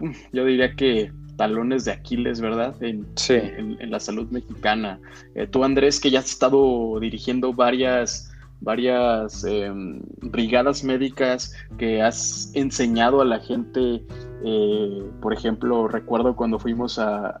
mm, 0.00 0.10
yo 0.32 0.44
diría 0.44 0.74
que 0.74 1.12
talones 1.36 1.84
de 1.84 1.92
Aquiles, 1.92 2.40
¿verdad? 2.40 2.74
En, 2.82 3.06
en, 3.28 3.90
la 3.92 4.00
salud 4.00 4.28
mexicana. 4.30 5.00
Eh, 5.36 5.46
tú, 5.46 5.62
Andrés, 5.62 6.00
que 6.00 6.10
ya 6.10 6.18
has 6.18 6.30
estado 6.30 6.98
dirigiendo 7.00 7.54
varias 7.54 8.28
varias 8.62 9.44
em, 9.44 10.00
brigadas 10.20 10.84
médicas 10.84 11.52
que 11.78 12.00
has 12.00 12.50
enseñado 12.54 13.20
a 13.20 13.24
la 13.24 13.40
gente. 13.40 14.02
Eh, 14.44 15.10
por 15.20 15.32
ejemplo, 15.32 15.88
recuerdo 15.88 16.36
cuando 16.36 16.58
fuimos 16.58 16.98
a, 16.98 17.38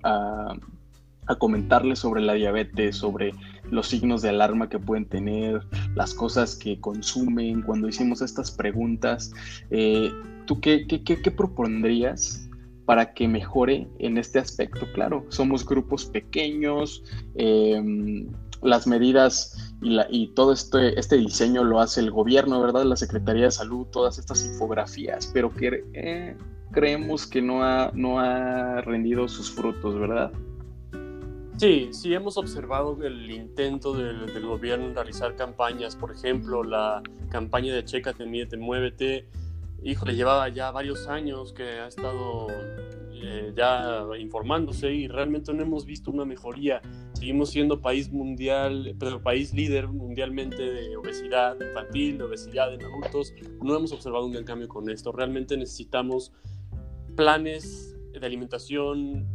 a 1.26 1.36
comentarles 1.36 2.00
sobre 2.00 2.20
la 2.20 2.34
diabetes, 2.34 2.96
sobre 2.96 3.32
los 3.70 3.88
signos 3.88 4.22
de 4.22 4.30
alarma 4.30 4.68
que 4.68 4.78
pueden 4.78 5.06
tener, 5.06 5.62
las 5.94 6.14
cosas 6.14 6.56
que 6.56 6.80
consumen, 6.80 7.62
cuando 7.62 7.88
hicimos 7.88 8.22
estas 8.22 8.50
preguntas, 8.50 9.32
eh, 9.70 10.10
¿tú 10.46 10.60
qué, 10.60 10.86
qué, 10.86 11.30
propondrías 11.30 12.48
para 12.86 13.14
que 13.14 13.28
mejore 13.28 13.88
en 13.98 14.18
este 14.18 14.40
aspecto? 14.40 14.86
Claro, 14.94 15.24
somos 15.28 15.64
grupos 15.64 16.04
pequeños, 16.06 17.04
em, 17.36 18.28
las 18.62 18.86
medidas 18.86 19.74
y, 19.82 19.90
la, 19.90 20.06
y, 20.08 20.28
todo 20.28 20.52
este, 20.52 20.98
este 20.98 21.16
diseño 21.16 21.64
lo 21.64 21.80
hace 21.80 22.00
el 22.00 22.10
gobierno, 22.10 22.60
¿verdad? 22.60 22.84
La 22.84 22.96
Secretaría 22.96 23.44
de 23.44 23.50
Salud, 23.50 23.86
todas 23.88 24.18
estas 24.18 24.44
infografías, 24.44 25.30
pero 25.32 25.52
que 25.52 25.84
eh, 25.94 26.36
creemos 26.70 27.26
que 27.26 27.42
no 27.42 27.64
ha, 27.64 27.90
no 27.94 28.18
ha 28.20 28.80
rendido 28.82 29.28
sus 29.28 29.50
frutos, 29.50 29.98
¿verdad? 29.98 30.32
Sí, 31.58 31.90
sí 31.92 32.14
hemos 32.14 32.38
observado 32.38 32.98
el 33.04 33.30
intento 33.30 33.92
del, 33.92 34.44
gobierno 34.44 34.86
en 34.86 34.94
realizar 34.94 35.36
campañas, 35.36 35.94
por 35.94 36.10
ejemplo, 36.10 36.64
la 36.64 37.02
campaña 37.30 37.74
de 37.74 37.84
Checa, 37.84 38.12
te 38.12 38.26
Mídete, 38.26 38.56
Muévete, 38.56 39.28
híjole, 39.82 40.14
llevaba 40.14 40.48
ya 40.48 40.70
varios 40.70 41.06
años 41.08 41.52
que 41.52 41.62
ha 41.62 41.86
estado 41.86 42.48
eh, 43.22 43.52
ya 43.56 44.04
informándose 44.18 44.92
y 44.92 45.08
realmente 45.08 45.52
no 45.54 45.62
hemos 45.62 45.86
visto 45.86 46.10
una 46.10 46.24
mejoría. 46.24 46.82
Seguimos 47.14 47.50
siendo 47.50 47.80
país 47.80 48.10
mundial, 48.10 48.96
pero 48.98 49.22
país 49.22 49.54
líder 49.54 49.88
mundialmente 49.88 50.62
de 50.62 50.96
obesidad 50.96 51.56
infantil, 51.60 52.18
de 52.18 52.24
obesidad 52.24 52.74
en 52.74 52.84
adultos. 52.84 53.32
No 53.62 53.76
hemos 53.76 53.92
observado 53.92 54.26
un 54.26 54.32
gran 54.32 54.44
cambio 54.44 54.68
con 54.68 54.90
esto. 54.90 55.12
Realmente 55.12 55.56
necesitamos 55.56 56.32
planes 57.14 57.96
de 58.12 58.26
alimentación 58.26 59.26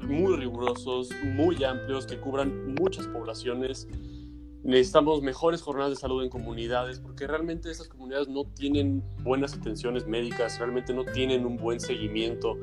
muy 0.00 0.36
rigurosos, 0.36 1.10
muy 1.22 1.62
amplios, 1.64 2.06
que 2.06 2.18
cubran 2.18 2.74
muchas 2.74 3.06
poblaciones. 3.06 3.86
Necesitamos 4.64 5.22
mejores 5.22 5.60
jornadas 5.60 5.90
de 5.90 5.96
salud 5.96 6.22
en 6.22 6.30
comunidades, 6.30 7.00
porque 7.00 7.26
realmente 7.26 7.70
esas 7.70 7.88
comunidades 7.88 8.28
no 8.28 8.44
tienen 8.44 9.02
buenas 9.22 9.54
atenciones 9.54 10.06
médicas, 10.06 10.58
realmente 10.58 10.94
no 10.94 11.04
tienen 11.04 11.44
un 11.44 11.56
buen 11.56 11.80
seguimiento. 11.80 12.56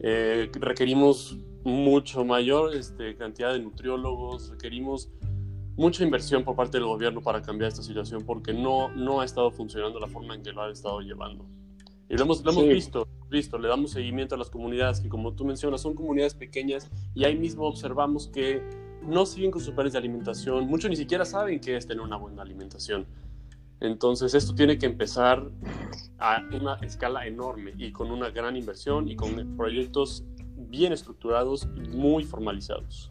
Eh, 0.00 0.50
requerimos 0.54 1.36
mucho 1.64 2.24
mayor 2.24 2.74
este, 2.74 3.14
cantidad 3.16 3.52
de 3.52 3.60
nutriólogos, 3.60 4.50
requerimos 4.50 5.10
mucha 5.76 6.04
inversión 6.04 6.44
por 6.44 6.56
parte 6.56 6.78
del 6.78 6.86
gobierno 6.86 7.20
para 7.22 7.42
cambiar 7.42 7.68
esta 7.68 7.82
situación, 7.82 8.24
porque 8.24 8.52
no, 8.52 8.88
no 8.90 9.20
ha 9.20 9.24
estado 9.24 9.50
funcionando 9.50 10.00
la 10.00 10.06
forma 10.06 10.34
en 10.34 10.42
que 10.42 10.52
lo 10.52 10.62
ha 10.62 10.70
estado 10.70 11.00
llevando. 11.00 11.46
Y 12.08 12.16
lo 12.16 12.24
hemos, 12.24 12.44
lo 12.44 12.50
hemos 12.50 12.66
visto, 12.66 13.06
visto, 13.30 13.58
le 13.58 13.68
damos 13.68 13.92
seguimiento 13.92 14.34
a 14.34 14.38
las 14.38 14.50
comunidades 14.50 15.00
que 15.00 15.08
como 15.08 15.32
tú 15.32 15.44
mencionas 15.44 15.80
son 15.80 15.94
comunidades 15.94 16.34
pequeñas 16.34 16.90
y 17.14 17.24
ahí 17.24 17.36
mismo 17.36 17.64
observamos 17.64 18.26
que 18.26 18.62
no 19.02 19.24
siguen 19.24 19.50
con 19.50 19.62
sus 19.62 19.72
planes 19.74 19.92
de 19.92 20.00
alimentación, 20.00 20.66
muchos 20.66 20.90
ni 20.90 20.96
siquiera 20.96 21.24
saben 21.24 21.60
qué 21.60 21.76
es 21.76 21.86
tener 21.86 22.02
una 22.02 22.16
buena 22.16 22.42
alimentación. 22.42 23.06
Entonces 23.80 24.34
esto 24.34 24.54
tiene 24.54 24.78
que 24.78 24.86
empezar 24.86 25.50
a 26.18 26.42
una 26.52 26.74
escala 26.82 27.26
enorme 27.26 27.72
y 27.78 27.92
con 27.92 28.10
una 28.10 28.30
gran 28.30 28.56
inversión 28.56 29.08
y 29.08 29.16
con 29.16 29.56
proyectos 29.56 30.24
bien 30.68 30.92
estructurados 30.92 31.66
y 31.76 31.88
muy 31.88 32.24
formalizados. 32.24 33.10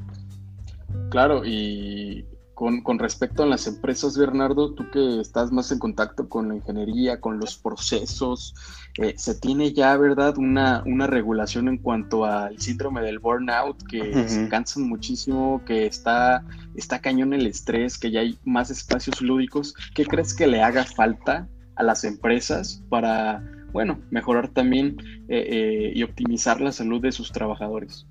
Claro, 1.10 1.44
y 1.44 2.26
con, 2.54 3.00
respecto 3.00 3.44
a 3.44 3.46
las 3.46 3.68
empresas, 3.68 4.18
Bernardo, 4.18 4.74
tú 4.74 4.84
que 4.92 5.22
estás 5.22 5.52
más 5.52 5.72
en 5.72 5.80
contacto 5.80 6.28
con 6.28 6.50
la 6.50 6.56
ingeniería, 6.56 7.22
con 7.22 7.40
los 7.40 7.58
procesos, 7.58 8.54
eh, 9.02 9.14
se 9.18 9.36
tiene 9.36 9.72
ya, 9.72 9.96
¿verdad?, 9.96 10.38
una, 10.38 10.84
una 10.86 11.08
regulación 11.08 11.70
en 11.70 11.78
cuanto 11.78 12.26
al 12.26 12.60
síndrome 12.60 13.02
del 13.02 13.20
burnout, 13.20 13.82
que 13.88 14.28
se 14.28 14.50
cansan 14.50 14.90
muchísimo, 14.90 15.62
que 15.66 15.86
está, 15.86 16.44
está 16.76 17.00
cañón 17.00 17.34
el 17.34 17.48
estrés, 17.48 17.98
que 17.98 18.12
ya 18.12 18.20
hay 18.20 18.38
más 18.44 18.70
espacios 18.70 19.22
lúdicos. 19.22 19.74
¿Qué 19.96 20.06
crees 20.06 20.34
que 20.34 20.48
le 20.48 20.62
haga 20.62 20.84
falta 20.84 21.48
a 21.76 21.84
las 21.84 22.04
empresas 22.04 22.84
para, 22.90 23.42
bueno, 23.72 24.00
mejorar 24.12 24.50
también 24.50 24.98
eh, 25.30 25.48
eh, 25.50 25.92
y 25.96 26.04
optimizar 26.04 26.60
la 26.60 26.74
salud 26.74 27.02
de 27.02 27.14
sus 27.14 27.32
trabajadores? 27.32 28.06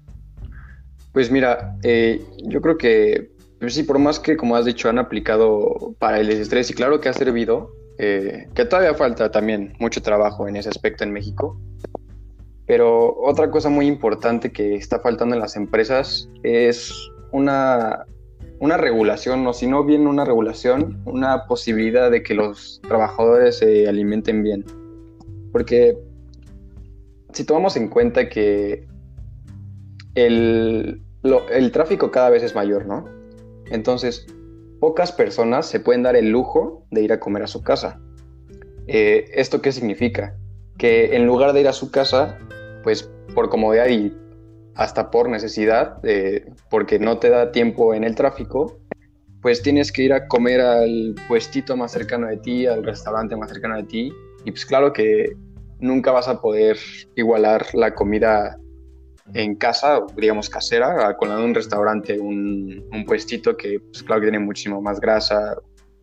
Pues 1.12 1.30
mira, 1.30 1.76
yo 1.82 2.60
creo 2.60 2.78
que 2.78 3.30
pero 3.58 3.70
sí, 3.70 3.82
por 3.82 3.98
más 3.98 4.20
que, 4.20 4.36
como 4.36 4.56
has 4.56 4.64
dicho, 4.64 4.88
han 4.88 4.98
aplicado 4.98 5.94
para 5.98 6.20
el 6.20 6.30
estrés, 6.30 6.70
y 6.70 6.74
claro 6.74 7.00
que 7.00 7.08
ha 7.08 7.12
servido, 7.12 7.72
eh, 7.98 8.48
que 8.54 8.64
todavía 8.64 8.94
falta 8.94 9.30
también 9.30 9.74
mucho 9.80 10.00
trabajo 10.00 10.46
en 10.46 10.56
ese 10.56 10.68
aspecto 10.68 11.04
en 11.04 11.12
México. 11.12 11.60
Pero 12.66 13.16
otra 13.20 13.50
cosa 13.50 13.70
muy 13.70 13.86
importante 13.86 14.52
que 14.52 14.76
está 14.76 15.00
faltando 15.00 15.34
en 15.34 15.40
las 15.40 15.56
empresas 15.56 16.28
es 16.42 16.92
una, 17.32 18.04
una 18.60 18.76
regulación, 18.76 19.46
o 19.46 19.52
si 19.52 19.66
no 19.66 19.84
bien 19.84 20.06
una 20.06 20.24
regulación, 20.24 21.02
una 21.06 21.46
posibilidad 21.46 22.10
de 22.10 22.22
que 22.22 22.34
los 22.34 22.80
trabajadores 22.86 23.58
se 23.58 23.88
alimenten 23.88 24.42
bien. 24.42 24.64
Porque 25.50 25.98
si 27.32 27.44
tomamos 27.44 27.76
en 27.76 27.88
cuenta 27.88 28.28
que 28.28 28.86
el, 30.14 31.02
el 31.50 31.72
tráfico 31.72 32.10
cada 32.10 32.30
vez 32.30 32.42
es 32.42 32.54
mayor, 32.54 32.86
¿no? 32.86 33.06
Entonces, 33.70 34.26
pocas 34.80 35.12
personas 35.12 35.66
se 35.66 35.80
pueden 35.80 36.02
dar 36.02 36.16
el 36.16 36.30
lujo 36.30 36.86
de 36.90 37.02
ir 37.02 37.12
a 37.12 37.20
comer 37.20 37.42
a 37.42 37.46
su 37.46 37.62
casa. 37.62 38.00
Eh, 38.86 39.26
¿Esto 39.34 39.60
qué 39.60 39.72
significa? 39.72 40.36
Que 40.78 41.16
en 41.16 41.26
lugar 41.26 41.52
de 41.52 41.60
ir 41.60 41.68
a 41.68 41.72
su 41.72 41.90
casa, 41.90 42.38
pues 42.82 43.10
por 43.34 43.50
comodidad 43.50 43.88
y 43.88 44.16
hasta 44.74 45.10
por 45.10 45.28
necesidad, 45.28 46.00
porque 46.70 46.98
no 47.00 47.18
te 47.18 47.30
da 47.30 47.50
tiempo 47.50 47.94
en 47.94 48.04
el 48.04 48.14
tráfico, 48.14 48.78
pues 49.42 49.62
tienes 49.62 49.92
que 49.92 50.02
ir 50.04 50.12
a 50.12 50.28
comer 50.28 50.60
al 50.60 51.14
puestito 51.26 51.76
más 51.76 51.92
cercano 51.92 52.28
de 52.28 52.36
ti, 52.36 52.66
al 52.66 52.84
restaurante 52.84 53.36
más 53.36 53.50
cercano 53.50 53.76
de 53.76 53.82
ti. 53.84 54.12
Y 54.44 54.50
pues 54.52 54.64
claro 54.64 54.92
que 54.92 55.36
nunca 55.80 56.12
vas 56.12 56.28
a 56.28 56.40
poder 56.40 56.76
igualar 57.16 57.66
la 57.74 57.94
comida 57.94 58.56
en 59.34 59.54
casa, 59.56 60.00
digamos 60.16 60.48
casera, 60.48 61.16
con 61.16 61.28
la 61.28 61.36
de 61.36 61.44
un 61.44 61.54
restaurante, 61.54 62.18
un, 62.18 62.84
un 62.92 63.04
puestito 63.04 63.56
que, 63.56 63.80
pues, 63.80 64.02
claro 64.02 64.20
que 64.20 64.28
tiene 64.28 64.44
muchísimo 64.44 64.80
más 64.80 65.00
grasa. 65.00 65.56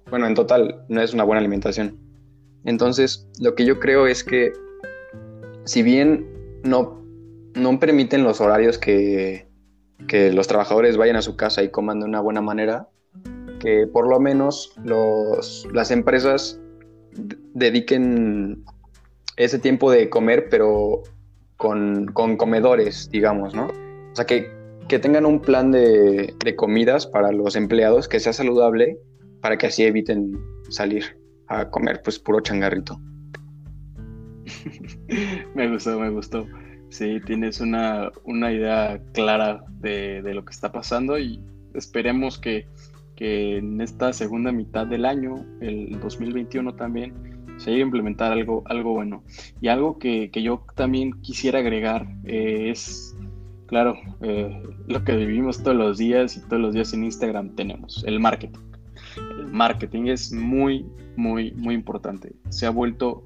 Bueno, 0.09 0.27
en 0.27 0.35
total, 0.35 0.85
no 0.89 1.01
es 1.01 1.13
una 1.13 1.23
buena 1.23 1.39
alimentación. 1.39 1.97
Entonces, 2.63 3.27
lo 3.39 3.55
que 3.55 3.65
yo 3.65 3.79
creo 3.79 4.07
es 4.07 4.23
que, 4.23 4.53
si 5.65 5.83
bien 5.83 6.27
no, 6.63 7.03
no 7.55 7.79
permiten 7.79 8.23
los 8.23 8.41
horarios 8.41 8.77
que, 8.77 9.47
que 10.07 10.31
los 10.31 10.47
trabajadores 10.47 10.97
vayan 10.97 11.15
a 11.15 11.21
su 11.21 11.35
casa 11.35 11.63
y 11.63 11.69
coman 11.69 11.99
de 11.99 12.05
una 12.05 12.21
buena 12.21 12.41
manera, 12.41 12.89
que 13.59 13.87
por 13.87 14.07
lo 14.07 14.19
menos 14.19 14.73
los, 14.83 15.67
las 15.73 15.91
empresas 15.91 16.59
dediquen 17.53 18.63
ese 19.37 19.59
tiempo 19.59 19.91
de 19.91 20.09
comer, 20.09 20.49
pero 20.49 21.03
con, 21.57 22.07
comedores, 22.13 23.09
digamos, 23.09 23.53
¿no? 23.53 23.67
O 23.67 24.15
sea, 24.15 24.25
que, 24.25 24.53
tengan 24.87 25.25
un 25.25 25.41
plan 25.41 25.71
de, 25.71 26.35
comidas 26.55 27.07
para 27.07 27.31
los 27.31 27.55
empleados 27.55 28.07
que 28.07 28.19
sea 28.19 28.33
saludable 28.33 28.97
para 29.41 29.57
que 29.57 29.67
así 29.67 29.83
eviten 29.83 30.39
salir 30.69 31.17
a 31.47 31.69
comer 31.69 32.01
pues 32.03 32.19
puro 32.19 32.39
changarrito. 32.39 32.99
me 35.55 35.71
gustó, 35.71 35.99
me 35.99 36.09
gustó. 36.09 36.47
Sí, 36.89 37.19
tienes 37.25 37.59
una, 37.61 38.11
idea 38.25 39.01
clara 39.13 39.65
de, 39.79 40.21
lo 40.33 40.45
que 40.45 40.51
está 40.51 40.71
pasando 40.71 41.17
y 41.17 41.43
esperemos 41.73 42.37
que, 42.39 42.67
que 43.15 43.57
en 43.57 43.81
esta 43.81 44.13
segunda 44.13 44.51
mitad 44.51 44.87
del 44.87 45.05
año, 45.05 45.45
el 45.61 45.99
2021 45.99 46.75
también, 46.75 47.34
se 47.57 47.71
llegue 47.71 47.83
a 47.83 47.85
implementar 47.85 48.31
algo, 48.31 48.63
algo 48.65 48.93
bueno. 48.93 49.23
Y 49.61 49.67
algo 49.67 49.97
que, 49.97 50.29
yo 50.33 50.63
también 50.75 51.13
quisiera 51.21 51.59
agregar 51.59 52.07
eh, 52.25 52.69
es, 52.71 53.15
claro, 53.67 53.97
eh, 54.21 54.61
lo 54.87 55.03
que 55.03 55.15
vivimos 55.15 55.63
todos 55.63 55.77
los 55.77 55.97
días 55.97 56.37
y 56.37 56.41
todos 56.41 56.61
los 56.61 56.73
días 56.73 56.93
en 56.93 57.03
Instagram 57.03 57.55
tenemos, 57.55 58.03
el 58.05 58.19
marketing. 58.19 58.59
El 59.39 59.47
marketing 59.47 60.07
es 60.07 60.31
muy, 60.31 60.85
muy, 61.15 61.51
muy 61.53 61.75
importante. 61.75 62.33
Se 62.49 62.65
ha 62.65 62.69
vuelto 62.69 63.23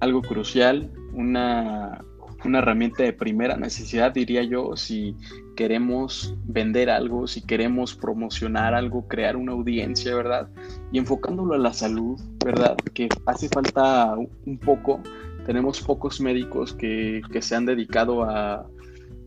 algo 0.00 0.22
crucial, 0.22 0.90
una, 1.12 2.04
una 2.44 2.58
herramienta 2.58 3.02
de 3.02 3.12
primera 3.12 3.56
necesidad, 3.56 4.12
diría 4.12 4.42
yo, 4.42 4.76
si 4.76 5.14
queremos 5.60 6.34
vender 6.46 6.88
algo, 6.88 7.26
si 7.26 7.42
queremos 7.42 7.94
promocionar 7.94 8.72
algo, 8.72 9.06
crear 9.06 9.36
una 9.36 9.52
audiencia, 9.52 10.14
¿verdad? 10.14 10.48
Y 10.90 10.96
enfocándolo 10.96 11.52
a 11.52 11.58
la 11.58 11.74
salud, 11.74 12.18
¿verdad? 12.42 12.78
Que 12.94 13.10
hace 13.26 13.46
falta 13.50 14.16
un 14.16 14.58
poco, 14.58 15.02
tenemos 15.44 15.82
pocos 15.82 16.18
médicos 16.18 16.72
que, 16.72 17.20
se 17.42 17.54
han 17.54 17.66
dedicado 17.66 18.24
a, 18.24 18.66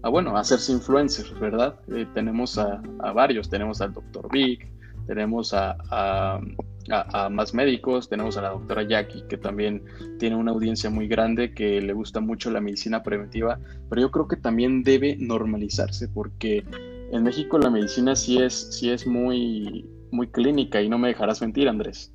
bueno, 0.10 0.36
a 0.36 0.40
hacerse 0.40 0.72
influencers, 0.72 1.40
¿verdad? 1.40 1.80
Eh, 1.90 2.08
tenemos 2.16 2.58
a, 2.58 2.82
varios, 3.14 3.48
tenemos 3.48 3.80
al 3.80 3.94
doctor 3.94 4.28
Vic, 4.32 4.68
tenemos 5.06 5.54
a 5.54 6.40
más 7.30 7.54
médicos. 7.54 8.10
Tenemos 8.10 8.38
a 8.38 8.42
la 8.42 8.50
doctora 8.50 8.84
Jackie, 8.84 9.24
que 9.28 9.38
también 9.38 9.84
tiene 10.20 10.36
una 10.36 10.52
audiencia 10.52 10.90
muy 10.90 11.08
grande, 11.08 11.54
que 11.54 11.82
le 11.82 11.94
gusta 11.94 12.20
mucho 12.20 12.52
la 12.52 12.62
medicina 12.62 13.04
preventiva, 13.04 13.60
pero 13.90 14.02
yo 14.02 14.12
creo 14.12 14.28
que 14.28 14.38
también 14.38 14.84
debe 14.84 15.16
normalizarse, 15.18 16.08
porque 16.10 16.64
en 17.12 17.24
México 17.24 17.58
la 17.58 17.70
medicina 17.70 18.16
sí 18.16 18.40
es, 18.40 18.54
sí 18.54 18.90
es 18.90 19.06
muy, 19.06 19.90
muy 20.12 20.28
clínica 20.28 20.82
y 20.82 20.90
no 20.90 20.98
me 20.98 21.10
dejarás 21.10 21.42
mentir, 21.42 21.68
Andrés. 21.70 22.12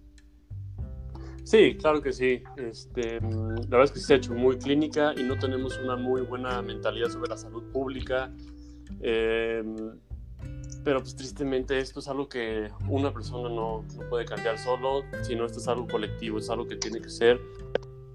Sí, 1.45 1.77
claro 1.81 2.03
que 2.03 2.13
sí. 2.13 2.43
Este, 2.59 3.21
la 3.23 3.69
verdad 3.71 3.85
es 3.85 3.93
que 3.93 4.01
se 4.01 4.13
ha 4.13 4.17
hecho 4.19 4.35
muy 4.35 4.59
clínica 4.59 5.15
y 5.17 5.23
no 5.23 5.39
tenemos 5.39 5.79
una 5.83 5.97
muy 5.97 6.21
buena 6.21 6.61
mentalidad 6.61 7.09
sobre 7.09 7.31
la 7.31 7.39
salud 7.39 7.63
pública. 7.73 8.31
Eh, 9.01 9.63
pero 10.89 11.03
pues 11.03 11.15
tristemente 11.15 11.79
esto 11.79 12.01
es 12.01 12.09
algo 12.09 12.31
que 12.31 12.71
una 12.89 13.13
persona 13.13 13.51
no, 13.51 13.85
no, 13.95 14.09
puede 14.09 14.25
cambiar 14.25 14.59
solo, 14.59 15.03
sino 15.21 15.45
esto 15.45 15.59
es 15.59 15.69
algo 15.69 15.87
colectivo, 15.87 16.39
es 16.39 16.49
algo 16.49 16.67
que 16.67 16.77
tiene 16.77 16.99
que 17.03 17.11
ser 17.11 17.39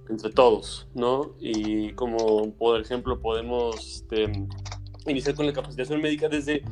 entre 0.09 0.31
todos, 0.31 0.88
¿no? 0.95 1.36
Y 1.39 1.93
como 1.93 2.51
por 2.53 2.81
ejemplo 2.81 3.19
podemos 3.19 3.97
este, 3.97 4.47
iniciar 5.05 5.36
con 5.36 5.45
la 5.45 5.53
capacitación 5.53 6.01
médica 6.01 6.27
desde, 6.27 6.63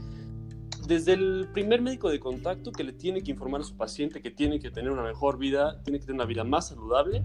desde 0.88 1.14
el 1.14 1.48
primer 1.54 1.84
médico 1.84 2.10
de 2.10 2.20
contacto 2.20 2.72
que 2.72 2.84
le 2.84 2.94
tiene 2.94 3.22
que 3.22 3.30
informar 3.30 3.62
a 3.62 3.64
su 3.64 3.78
paciente 3.78 4.24
que 4.24 4.32
tiene 4.32 4.60
que 4.60 4.72
tener 4.72 4.90
una 4.90 5.04
mejor 5.04 5.38
vida, 5.38 5.84
tiene 5.84 6.00
que 6.00 6.08
tener 6.08 6.16
una 6.16 6.26
vida 6.26 6.44
más 6.44 6.70
saludable 6.70 7.24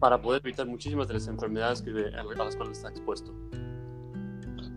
para 0.00 0.20
poder 0.20 0.42
evitar 0.44 0.66
muchísimas 0.66 1.08
de 1.08 1.14
las 1.14 1.28
enfermedades 1.28 1.80
que, 1.80 1.92
a 2.14 2.24
las 2.24 2.56
cuales 2.56 2.76
está 2.76 2.90
expuesto. 2.90 3.32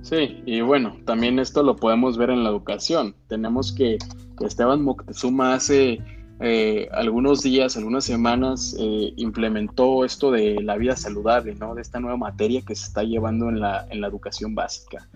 Sí, 0.09 0.41
y 0.45 0.61
bueno, 0.61 0.95
también 1.03 1.37
esto 1.37 1.63
lo 1.63 1.75
podemos 1.75 2.17
ver 2.17 2.29
en 2.29 2.45
la 2.45 2.49
educación. 2.49 3.13
Tenemos 3.27 3.73
que, 3.73 3.97
Esteban 4.39 4.81
Moctezuma 4.81 5.53
hace 5.53 5.99
eh, 6.39 6.87
algunos 6.93 7.43
días, 7.43 7.75
algunas 7.75 8.05
semanas, 8.05 8.73
eh, 8.79 9.11
implementó 9.17 10.05
esto 10.05 10.31
de 10.31 10.61
la 10.61 10.77
vida 10.77 10.95
saludable, 10.95 11.55
¿no? 11.55 11.75
De 11.75 11.81
esta 11.81 11.99
nueva 11.99 12.15
materia 12.15 12.61
que 12.61 12.73
se 12.73 12.85
está 12.85 13.03
llevando 13.03 13.49
en 13.49 13.59
la, 13.59 13.85
en 13.89 13.99
la 13.99 14.07
educación 14.07 14.55
básica. 14.55 15.09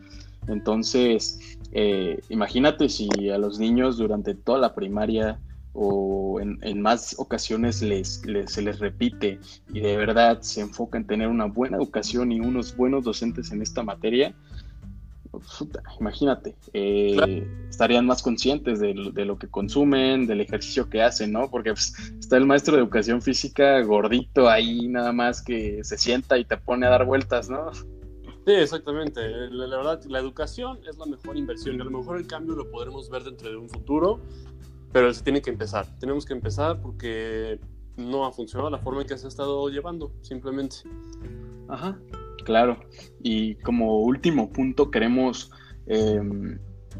Entonces, 0.49 1.57
eh, 1.71 2.19
imagínate 2.27 2.89
si 2.89 3.07
a 3.29 3.37
los 3.37 3.59
niños 3.59 3.97
durante 3.97 4.35
toda 4.35 4.59
la 4.59 4.75
primaria 4.75 5.39
o 5.73 6.39
en, 6.41 6.81
más 6.81 7.15
ocasiones 7.17 7.81
les, 7.81 8.21
se 8.47 8.61
les 8.61 8.79
repite 8.79 9.39
y 9.73 9.79
de 9.79 9.95
verdad 9.95 10.41
se 10.41 10.59
enfoca 10.59 10.97
en 10.97 11.07
tener 11.07 11.29
una 11.29 11.45
buena 11.45 11.77
educación 11.77 12.33
y 12.33 12.41
unos 12.41 12.75
buenos 12.75 13.05
docentes 13.05 13.51
en 13.51 13.61
esta 13.61 13.81
materia, 13.81 14.35
imagínate, 15.99 16.55
eh, 16.73 17.47
estarían 17.69 18.05
más 18.05 18.21
conscientes 18.21 18.79
de, 18.79 18.93
lo 18.93 19.37
que 19.37 19.47
consumen, 19.47 20.27
del 20.27 20.41
ejercicio 20.41 20.89
que 20.89 21.01
hacen, 21.01 21.31
¿no? 21.31 21.49
Porque 21.49 21.71
pues, 21.71 21.93
está 22.19 22.37
el 22.37 22.45
maestro 22.45 22.75
de 22.75 22.81
educación 22.81 23.21
física 23.21 23.81
gordito 23.81 24.49
ahí, 24.49 24.87
nada 24.87 25.13
más 25.13 25.41
que 25.41 25.83
se 25.83 25.97
sienta 25.97 26.37
y 26.37 26.45
te 26.45 26.57
pone 26.57 26.85
a 26.85 26.89
dar 26.89 27.05
vueltas, 27.05 27.49
¿no? 27.49 27.71
Sí, 27.73 28.53
exactamente. 28.53 29.21
La, 29.51 29.77
verdad, 29.77 30.03
la 30.05 30.19
educación 30.19 30.79
es 30.89 30.97
la 30.97 31.05
mejor 31.05 31.37
inversión 31.37 31.77
y 31.77 31.81
a 31.81 31.83
lo 31.83 31.91
mejor 31.91 32.17
el 32.17 32.27
cambio 32.27 32.55
lo 32.55 32.69
podremos 32.71 33.09
ver 33.09 33.23
dentro 33.23 33.49
de 33.49 33.55
un 33.55 33.69
futuro, 33.69 34.19
pero 34.91 35.13
se 35.13 35.23
tiene 35.23 35.41
que 35.41 35.51
empezar. 35.51 35.85
Tenemos 35.99 36.25
que 36.25 36.33
empezar 36.33 36.81
porque 36.81 37.59
no 37.97 38.25
ha 38.25 38.31
funcionado 38.31 38.69
la 38.69 38.79
forma 38.79 39.01
en 39.01 39.07
que 39.07 39.17
se 39.17 39.27
ha 39.27 39.29
estado 39.29 39.69
llevando, 39.69 40.11
simplemente. 40.21 40.77
Ajá. 41.69 41.99
Claro, 42.43 42.79
y 43.21 43.55
como 43.55 43.99
último 43.99 44.51
punto 44.51 44.89
queremos 44.91 45.51
em, 45.87 46.57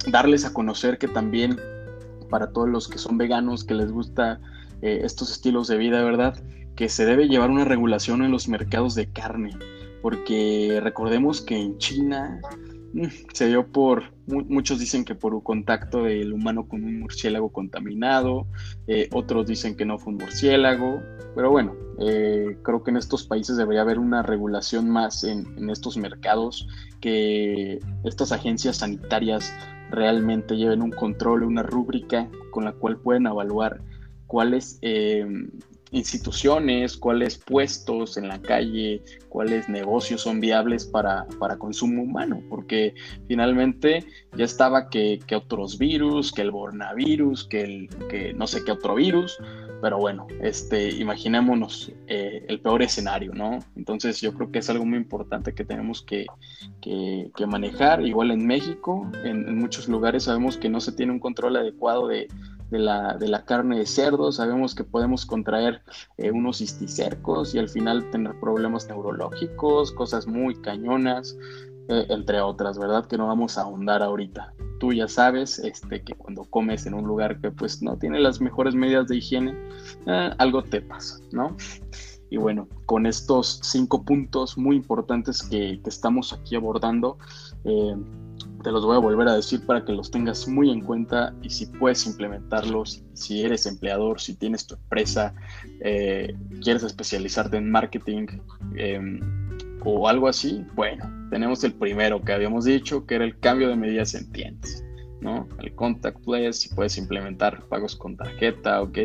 darles 0.08 0.46
a 0.46 0.54
conocer 0.54 0.98
que 0.98 1.08
también 1.08 1.58
para 2.30 2.52
todos 2.52 2.70
los 2.70 2.88
que 2.88 2.98
son 2.98 3.18
veganos, 3.18 3.64
que 3.64 3.74
les 3.74 3.92
gusta 3.92 4.40
eh, 4.82 5.02
estos 5.04 5.32
estilos 5.32 5.68
de 5.68 5.78
vida, 5.78 6.04
¿verdad? 6.04 6.42
Que 6.76 6.90
se 6.90 7.06
debe 7.06 7.28
llevar 7.28 7.50
una 7.50 7.66
regulación 7.66 8.24
en 8.24 8.32
los 8.32 8.48
mercados 8.48 8.96
de 8.96 9.12
carne, 9.12 9.52
porque 10.02 10.80
recordemos 10.82 11.42
que 11.42 11.58
en 11.58 11.78
China 11.78 12.40
se 13.34 13.48
dio 13.48 13.68
por, 13.68 14.14
muchos 14.28 14.80
dicen 14.80 15.06
que 15.06 15.16
por 15.16 15.34
un 15.34 15.42
contacto 15.42 16.04
del 16.04 16.34
humano 16.34 16.68
con 16.68 16.84
un 16.84 17.00
murciélago 17.00 17.52
contaminado, 17.52 18.48
eh, 18.88 19.10
otros 19.14 19.48
dicen 19.48 19.76
que 19.76 19.86
no 19.86 19.98
fue 19.98 20.14
un 20.14 20.20
murciélago, 20.20 21.02
pero 21.36 21.52
bueno, 21.52 21.74
eh, 22.00 22.58
creo 22.64 22.84
que 22.84 22.92
en 22.92 22.98
estos 22.98 23.26
países 23.26 23.58
debería 23.58 23.82
haber 23.82 24.00
una 24.00 24.22
regulación 24.22 24.90
más 24.90 25.24
en, 25.24 25.70
estos 25.70 25.98
mercados, 25.98 26.68
que 27.00 27.80
estas 28.04 28.32
agencias 28.32 28.78
sanitarias 28.78 29.54
realmente 29.90 30.56
lleven 30.56 30.82
un 30.82 30.92
control, 30.92 31.44
una 31.44 31.64
rúbrica 31.64 32.30
con 32.52 32.66
la 32.66 32.74
cual 32.74 32.98
pueden 32.98 33.28
evaluar 33.28 33.82
cuáles 34.28 34.80
eh, 34.82 35.26
instituciones, 35.92 36.96
cuáles 36.96 37.38
puestos 37.38 38.16
en 38.18 38.30
la 38.30 38.42
calle, 38.42 39.04
cuáles 39.30 39.68
negocios 39.68 40.22
son 40.22 40.40
viables 40.40 40.86
para, 40.86 41.28
consumo 41.60 42.04
humano, 42.04 42.42
porque 42.50 42.96
finalmente 43.28 44.06
ya 44.36 44.46
estaba 44.46 44.90
que, 44.90 45.20
otros 45.36 45.78
virus, 45.78 46.32
que 46.32 46.42
el 46.42 46.52
coronavirus, 46.52 47.46
que 47.46 47.62
el 47.62 47.90
que 48.10 48.34
no 48.34 48.48
sé 48.48 48.64
qué 48.64 48.72
otro 48.72 48.96
virus, 48.96 49.38
pero 49.82 49.98
bueno, 49.98 50.28
este, 50.42 50.92
imaginémonos 50.92 51.92
eh, 52.08 52.46
el 52.48 52.62
peor 52.62 52.84
escenario, 52.84 53.34
¿no? 53.34 53.60
Entonces 53.76 54.22
yo 54.22 54.34
creo 54.34 54.52
que 54.52 54.60
es 54.60 54.70
algo 54.70 54.86
muy 54.86 54.98
importante 54.98 55.54
que 55.54 55.66
tenemos 55.66 56.04
que, 56.04 56.26
manejar, 57.48 58.06
igual 58.06 58.32
en 58.32 58.46
México, 58.46 59.12
en 59.26 59.58
muchos 59.58 59.90
lugares 59.90 60.24
sabemos 60.24 60.58
que 60.58 60.70
no 60.70 60.80
se 60.80 60.92
tiene 60.94 61.12
un 61.12 61.20
control 61.20 61.58
adecuado 61.58 62.08
de 62.08 62.28
de 62.72 62.80
la, 62.80 63.18
de 63.18 63.28
la 63.28 63.46
carne 63.46 63.78
de 63.78 63.86
cerdo, 63.86 64.32
sabemos 64.32 64.74
que 64.74 64.84
podemos 64.84 65.26
contraer 65.26 65.82
eh, 66.18 66.32
unos 66.32 66.58
cisticercos 66.58 67.54
y 67.54 67.60
al 67.60 67.70
final 67.70 68.10
tener 68.12 68.40
problemas 68.40 68.88
neurológicos, 68.88 69.92
cosas 69.92 70.26
muy 70.26 70.56
cañonas, 70.56 71.38
eh, 71.90 72.06
entre 72.10 72.40
otras, 72.42 72.80
¿verdad? 72.80 73.06
Que 73.06 73.18
no 73.18 73.28
vamos 73.28 73.58
a 73.58 73.64
ahondar 73.64 74.02
ahorita. 74.02 74.54
Tú 74.80 74.94
ya 74.94 75.08
sabes 75.08 75.60
este, 75.60 76.02
que 76.02 76.16
cuando 76.16 76.46
comes 76.46 76.86
en 76.86 76.94
un 76.94 77.06
lugar 77.06 77.40
que 77.42 77.52
pues 77.52 77.84
no 77.84 77.98
tiene 77.98 78.20
las 78.20 78.40
mejores 78.40 78.74
medidas 78.74 79.08
de 79.10 79.18
higiene, 79.18 79.54
eh, 80.08 80.32
algo 80.38 80.64
te 80.64 80.82
pasa, 80.82 81.20
¿no? 81.32 81.56
Y 82.30 82.38
bueno, 82.38 82.70
con 82.86 83.06
estos 83.06 83.60
cinco 83.64 84.04
puntos 84.06 84.58
muy 84.58 84.78
importantes 84.78 85.44
que, 85.44 85.82
estamos 85.86 86.32
aquí 86.32 86.56
abordando, 86.56 87.18
te 88.62 88.72
los 88.72 88.86
voy 88.86 88.96
a 88.96 89.00
volver 89.00 89.28
a 89.28 89.36
decir 89.36 89.66
para 89.66 89.84
que 89.84 89.94
los 89.94 90.12
tengas 90.12 90.48
muy 90.48 90.72
en 90.72 90.82
cuenta 90.82 91.34
y 91.42 91.50
si 91.50 91.66
puedes 91.66 92.06
implementarlos, 92.06 93.04
si 93.14 93.44
eres 93.44 93.66
empleador, 93.66 94.20
si 94.20 94.36
tienes 94.36 94.66
tu 94.66 94.76
empresa, 94.76 95.34
eh, 95.82 96.36
quieres 96.62 96.84
especializarte 96.84 97.58
en 97.58 97.70
marketing 97.72 98.28
em, 98.76 99.20
o 99.84 100.08
algo 100.08 100.28
así, 100.28 100.64
bueno, 100.76 101.10
tenemos 101.30 101.64
el 101.64 101.74
primero 101.74 102.22
que 102.22 102.34
habíamos 102.34 102.66
dicho, 102.66 103.06
que 103.06 103.16
era 103.16 103.26
el 103.26 103.38
cambio 103.40 103.70
de 103.70 103.76
medidas 103.76 104.14
en 104.14 104.32
tiendas. 104.32 104.84
¿no? 105.22 105.48
El 105.60 105.74
contactless, 105.76 106.62
si 106.62 106.70
puedes 106.70 106.98
implementar 106.98 107.64
pagos 107.68 107.96
con 107.96 108.18
tarjeta, 108.18 108.82
¿ok? 108.82 108.98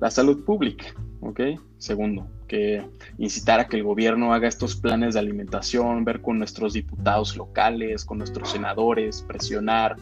La 0.00 0.08
salud 0.08 0.44
pública, 0.44 0.94
¿ok? 1.20 1.40
Segundo, 1.78 2.26
que 2.48 2.84
incitar 3.18 3.60
a 3.60 3.68
que 3.68 3.76
el 3.76 3.84
gobierno 3.84 4.32
haga 4.32 4.48
estos 4.48 4.76
planes 4.76 5.14
de 5.14 5.20
alimentación, 5.20 6.04
ver 6.04 6.20
con 6.20 6.38
nuestros 6.38 6.72
diputados 6.72 7.36
locales, 7.36 8.04
con 8.04 8.18
nuestros 8.18 8.50
senadores, 8.50 9.22
presionar. 9.22 9.96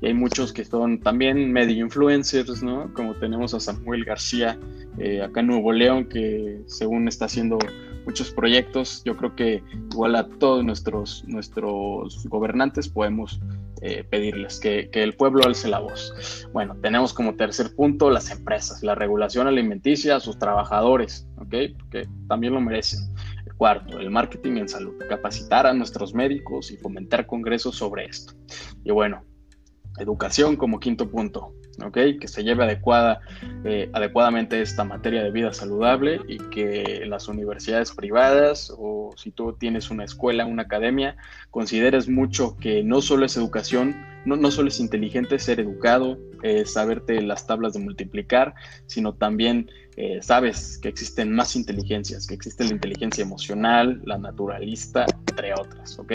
Y 0.00 0.06
hay 0.06 0.14
muchos 0.14 0.52
que 0.52 0.64
son 0.64 1.00
también 1.00 1.52
medio 1.52 1.84
influencers, 1.84 2.62
¿no? 2.62 2.92
Como 2.94 3.14
tenemos 3.14 3.54
a 3.54 3.60
Samuel 3.60 4.04
García 4.04 4.58
eh, 4.98 5.22
acá 5.22 5.40
en 5.40 5.46
Nuevo 5.46 5.72
León, 5.72 6.06
que 6.06 6.62
según 6.66 7.08
está 7.08 7.26
haciendo 7.26 7.58
muchos 8.04 8.30
proyectos. 8.30 9.02
Yo 9.04 9.16
creo 9.16 9.34
que 9.34 9.62
igual 9.90 10.16
a 10.16 10.28
todos 10.28 10.64
nuestros, 10.64 11.24
nuestros 11.26 12.26
gobernantes 12.28 12.88
podemos 12.88 13.40
eh, 13.84 14.04
pedirles 14.04 14.60
que, 14.60 14.88
el 14.92 15.14
pueblo 15.14 15.44
alce 15.44 15.68
la 15.68 15.80
voz. 15.80 16.46
Bueno, 16.52 16.76
tenemos 16.80 17.12
como 17.12 17.34
tercer 17.34 17.74
punto 17.74 18.10
las 18.10 18.30
empresas, 18.30 18.82
la 18.82 18.94
regulación 18.94 19.48
alimenticia 19.48 20.20
sus 20.20 20.38
trabajadores, 20.38 21.26
¿ok? 21.38 21.50
Que 21.90 22.08
también 22.28 22.54
lo 22.54 22.60
merecen. 22.60 23.00
El 23.44 23.54
cuarto, 23.54 23.98
el 23.98 24.10
marketing 24.10 24.58
en 24.58 24.68
salud, 24.68 24.94
capacitar 25.08 25.66
a 25.66 25.74
nuestros 25.74 26.14
médicos 26.14 26.70
y 26.70 26.76
fomentar 26.76 27.26
congresos 27.26 27.74
sobre 27.74 28.04
esto. 28.04 28.34
Y 28.84 28.92
bueno, 28.92 29.24
educación 29.98 30.54
como 30.54 30.78
quinto 30.78 31.10
punto, 31.10 31.52
que 32.18 32.28
se 32.28 32.44
lleve 32.44 32.64
adecuada, 32.64 33.20
eh, 33.64 33.90
adecuadamente 33.92 34.60
esta 34.60 34.84
materia 34.84 35.22
de 35.22 35.30
vida 35.30 35.52
saludable 35.52 36.20
y 36.28 36.38
que 36.38 37.04
las 37.06 37.28
universidades 37.28 37.92
privadas 37.92 38.72
o 38.76 39.10
si 39.16 39.30
tú 39.30 39.54
tienes 39.54 39.90
una 39.90 40.04
escuela, 40.04 40.46
una 40.46 40.62
academia, 40.62 41.16
consideres 41.50 42.08
mucho 42.08 42.56
que 42.58 42.82
no 42.82 43.00
solo 43.00 43.26
es 43.26 43.36
educación, 43.36 43.96
no, 44.24 44.36
no 44.36 44.50
solo 44.50 44.68
es 44.68 44.80
inteligente 44.80 45.38
ser 45.38 45.60
educado, 45.60 46.18
eh, 46.42 46.64
saberte 46.66 47.20
las 47.22 47.46
tablas 47.46 47.72
de 47.72 47.80
multiplicar, 47.80 48.54
sino 48.86 49.14
también 49.14 49.70
eh, 49.96 50.20
sabes 50.22 50.78
que 50.78 50.88
existen 50.88 51.34
más 51.34 51.54
inteligencias, 51.54 52.26
que 52.26 52.34
existe 52.34 52.64
la 52.64 52.72
inteligencia 52.72 53.22
emocional, 53.22 54.00
la 54.04 54.16
naturalista, 54.16 55.04
entre 55.28 55.52
otras, 55.52 55.98
¿ok? 55.98 56.12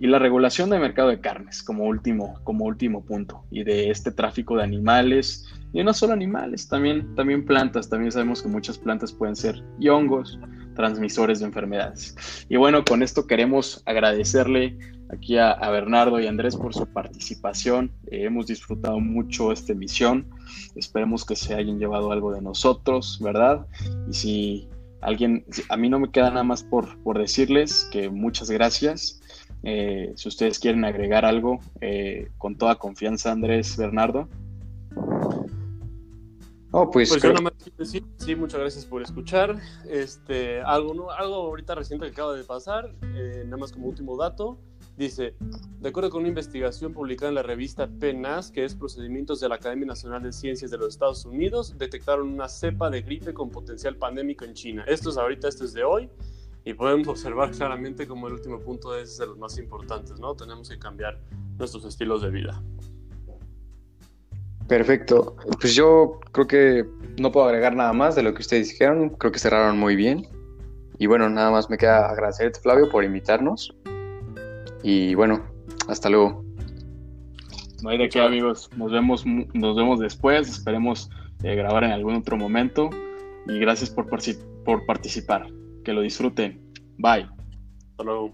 Y 0.00 0.06
la 0.06 0.18
regulación 0.18 0.70
del 0.70 0.80
mercado 0.80 1.10
de 1.10 1.20
carnes 1.20 1.62
como 1.62 1.84
último, 1.84 2.40
como 2.44 2.64
último 2.64 3.04
punto, 3.04 3.44
y 3.50 3.62
de 3.64 3.90
este 3.90 4.10
tráfico 4.10 4.56
de 4.56 4.62
animales, 4.62 5.46
y 5.72 5.84
no 5.84 5.92
solo 5.92 6.14
animales, 6.14 6.68
también, 6.68 7.14
también 7.14 7.44
plantas, 7.44 7.88
también 7.88 8.10
sabemos 8.10 8.42
que 8.42 8.48
muchas 8.48 8.78
plantas 8.78 9.12
pueden 9.12 9.36
ser 9.36 9.62
hongos, 9.90 10.38
transmisores 10.74 11.40
de 11.40 11.46
enfermedades. 11.46 12.46
Y 12.48 12.56
bueno, 12.56 12.84
con 12.84 13.02
esto 13.02 13.26
queremos 13.26 13.82
agradecerle 13.84 14.78
aquí 15.12 15.38
a, 15.38 15.56
Bernardo 15.70 16.20
y 16.20 16.26
Andrés 16.26 16.56
por 16.56 16.74
su 16.74 16.86
participación. 16.86 17.92
Eh, 18.10 18.24
hemos 18.24 18.46
disfrutado 18.46 19.00
mucho 19.00 19.52
esta 19.52 19.72
emisión. 19.72 20.28
Esperemos 20.74 21.24
que 21.24 21.36
se 21.36 21.54
hayan 21.54 21.78
llevado 21.78 22.12
algo 22.12 22.32
de 22.32 22.40
nosotros, 22.40 23.18
¿verdad? 23.20 23.66
Y 24.08 24.14
si 24.14 24.68
alguien, 25.00 25.44
a 25.68 25.76
mí 25.76 25.88
no 25.88 25.98
me 25.98 26.10
queda 26.10 26.30
nada 26.30 26.44
más 26.44 26.62
por, 26.62 26.98
por 27.02 27.18
decirles 27.18 27.88
que 27.92 28.08
muchas 28.08 28.50
gracias. 28.50 29.20
Eh, 29.62 30.12
si 30.16 30.28
ustedes 30.28 30.58
quieren 30.58 30.84
agregar 30.84 31.24
algo, 31.24 31.60
eh, 31.80 32.28
con 32.38 32.56
toda 32.56 32.76
confianza, 32.76 33.32
Andrés, 33.32 33.76
Bernardo. 33.76 34.28
Oh, 36.72 36.88
pues, 36.88 37.08
pues 37.08 37.22
yo 37.22 37.30
nada 37.30 37.40
más 37.40 37.54
quiero 37.54 37.76
decir, 37.78 38.04
sí, 38.16 38.36
muchas 38.36 38.60
gracias 38.60 38.86
por 38.86 39.02
escuchar. 39.02 39.56
Este, 39.88 40.60
algo, 40.62 41.10
algo 41.10 41.34
ahorita 41.34 41.74
reciente 41.74 42.06
que 42.06 42.12
acaba 42.12 42.34
de 42.34 42.44
pasar, 42.44 42.94
eh, 43.16 43.42
nada 43.44 43.56
más 43.56 43.72
como 43.72 43.88
último 43.88 44.16
dato, 44.16 44.56
dice, 45.00 45.34
de 45.80 45.88
acuerdo 45.88 46.10
con 46.10 46.20
una 46.20 46.28
investigación 46.28 46.92
publicada 46.92 47.30
en 47.30 47.34
la 47.34 47.42
revista 47.42 47.88
PNAS, 47.88 48.50
que 48.50 48.64
es 48.64 48.74
Procedimientos 48.74 49.40
de 49.40 49.48
la 49.48 49.54
Academia 49.54 49.86
Nacional 49.86 50.22
de 50.22 50.30
Ciencias 50.30 50.70
de 50.70 50.76
los 50.76 50.88
Estados 50.88 51.24
Unidos, 51.24 51.74
detectaron 51.78 52.28
una 52.28 52.48
cepa 52.48 52.90
de 52.90 53.00
gripe 53.00 53.32
con 53.32 53.50
potencial 53.50 53.96
pandémico 53.96 54.44
en 54.44 54.52
China. 54.52 54.84
Esto 54.86 55.08
es 55.08 55.16
ahorita, 55.16 55.48
esto 55.48 55.64
es 55.64 55.72
de 55.72 55.84
hoy, 55.84 56.10
y 56.64 56.74
podemos 56.74 57.08
observar 57.08 57.50
claramente 57.50 58.06
como 58.06 58.28
el 58.28 58.34
último 58.34 58.60
punto 58.60 58.94
es 58.94 59.16
de 59.16 59.26
los 59.26 59.38
más 59.38 59.56
importantes, 59.58 60.20
¿no? 60.20 60.34
Tenemos 60.34 60.68
que 60.68 60.78
cambiar 60.78 61.18
nuestros 61.58 61.84
estilos 61.86 62.20
de 62.20 62.30
vida. 62.30 62.62
Perfecto. 64.68 65.34
Pues 65.60 65.74
yo 65.74 66.20
creo 66.30 66.46
que 66.46 66.86
no 67.18 67.32
puedo 67.32 67.46
agregar 67.46 67.74
nada 67.74 67.92
más 67.92 68.14
de 68.14 68.22
lo 68.22 68.34
que 68.34 68.42
ustedes 68.42 68.68
dijeron. 68.68 69.08
Creo 69.08 69.32
que 69.32 69.38
cerraron 69.38 69.78
muy 69.78 69.96
bien. 69.96 70.28
Y 70.98 71.06
bueno, 71.06 71.28
nada 71.30 71.50
más 71.50 71.70
me 71.70 71.78
queda 71.78 72.10
agradecerte, 72.10 72.60
Flavio, 72.60 72.88
por 72.90 73.02
invitarnos. 73.02 73.74
Y 74.82 75.14
bueno, 75.14 75.44
hasta 75.88 76.08
luego. 76.08 76.44
No 77.82 77.90
hay 77.90 77.98
de 77.98 78.08
qué, 78.08 78.20
amigos. 78.20 78.70
Nos 78.76 78.92
vemos, 78.92 79.24
nos 79.26 79.76
vemos 79.76 80.00
después. 80.00 80.48
Esperemos 80.48 81.10
eh, 81.42 81.54
grabar 81.54 81.84
en 81.84 81.92
algún 81.92 82.14
otro 82.14 82.36
momento. 82.36 82.90
Y 83.46 83.58
gracias 83.58 83.90
por, 83.90 84.06
por 84.64 84.86
participar. 84.86 85.46
Que 85.84 85.92
lo 85.92 86.02
disfruten. 86.02 86.60
Bye. 86.98 87.28
Hasta 87.90 88.04
luego. 88.04 88.32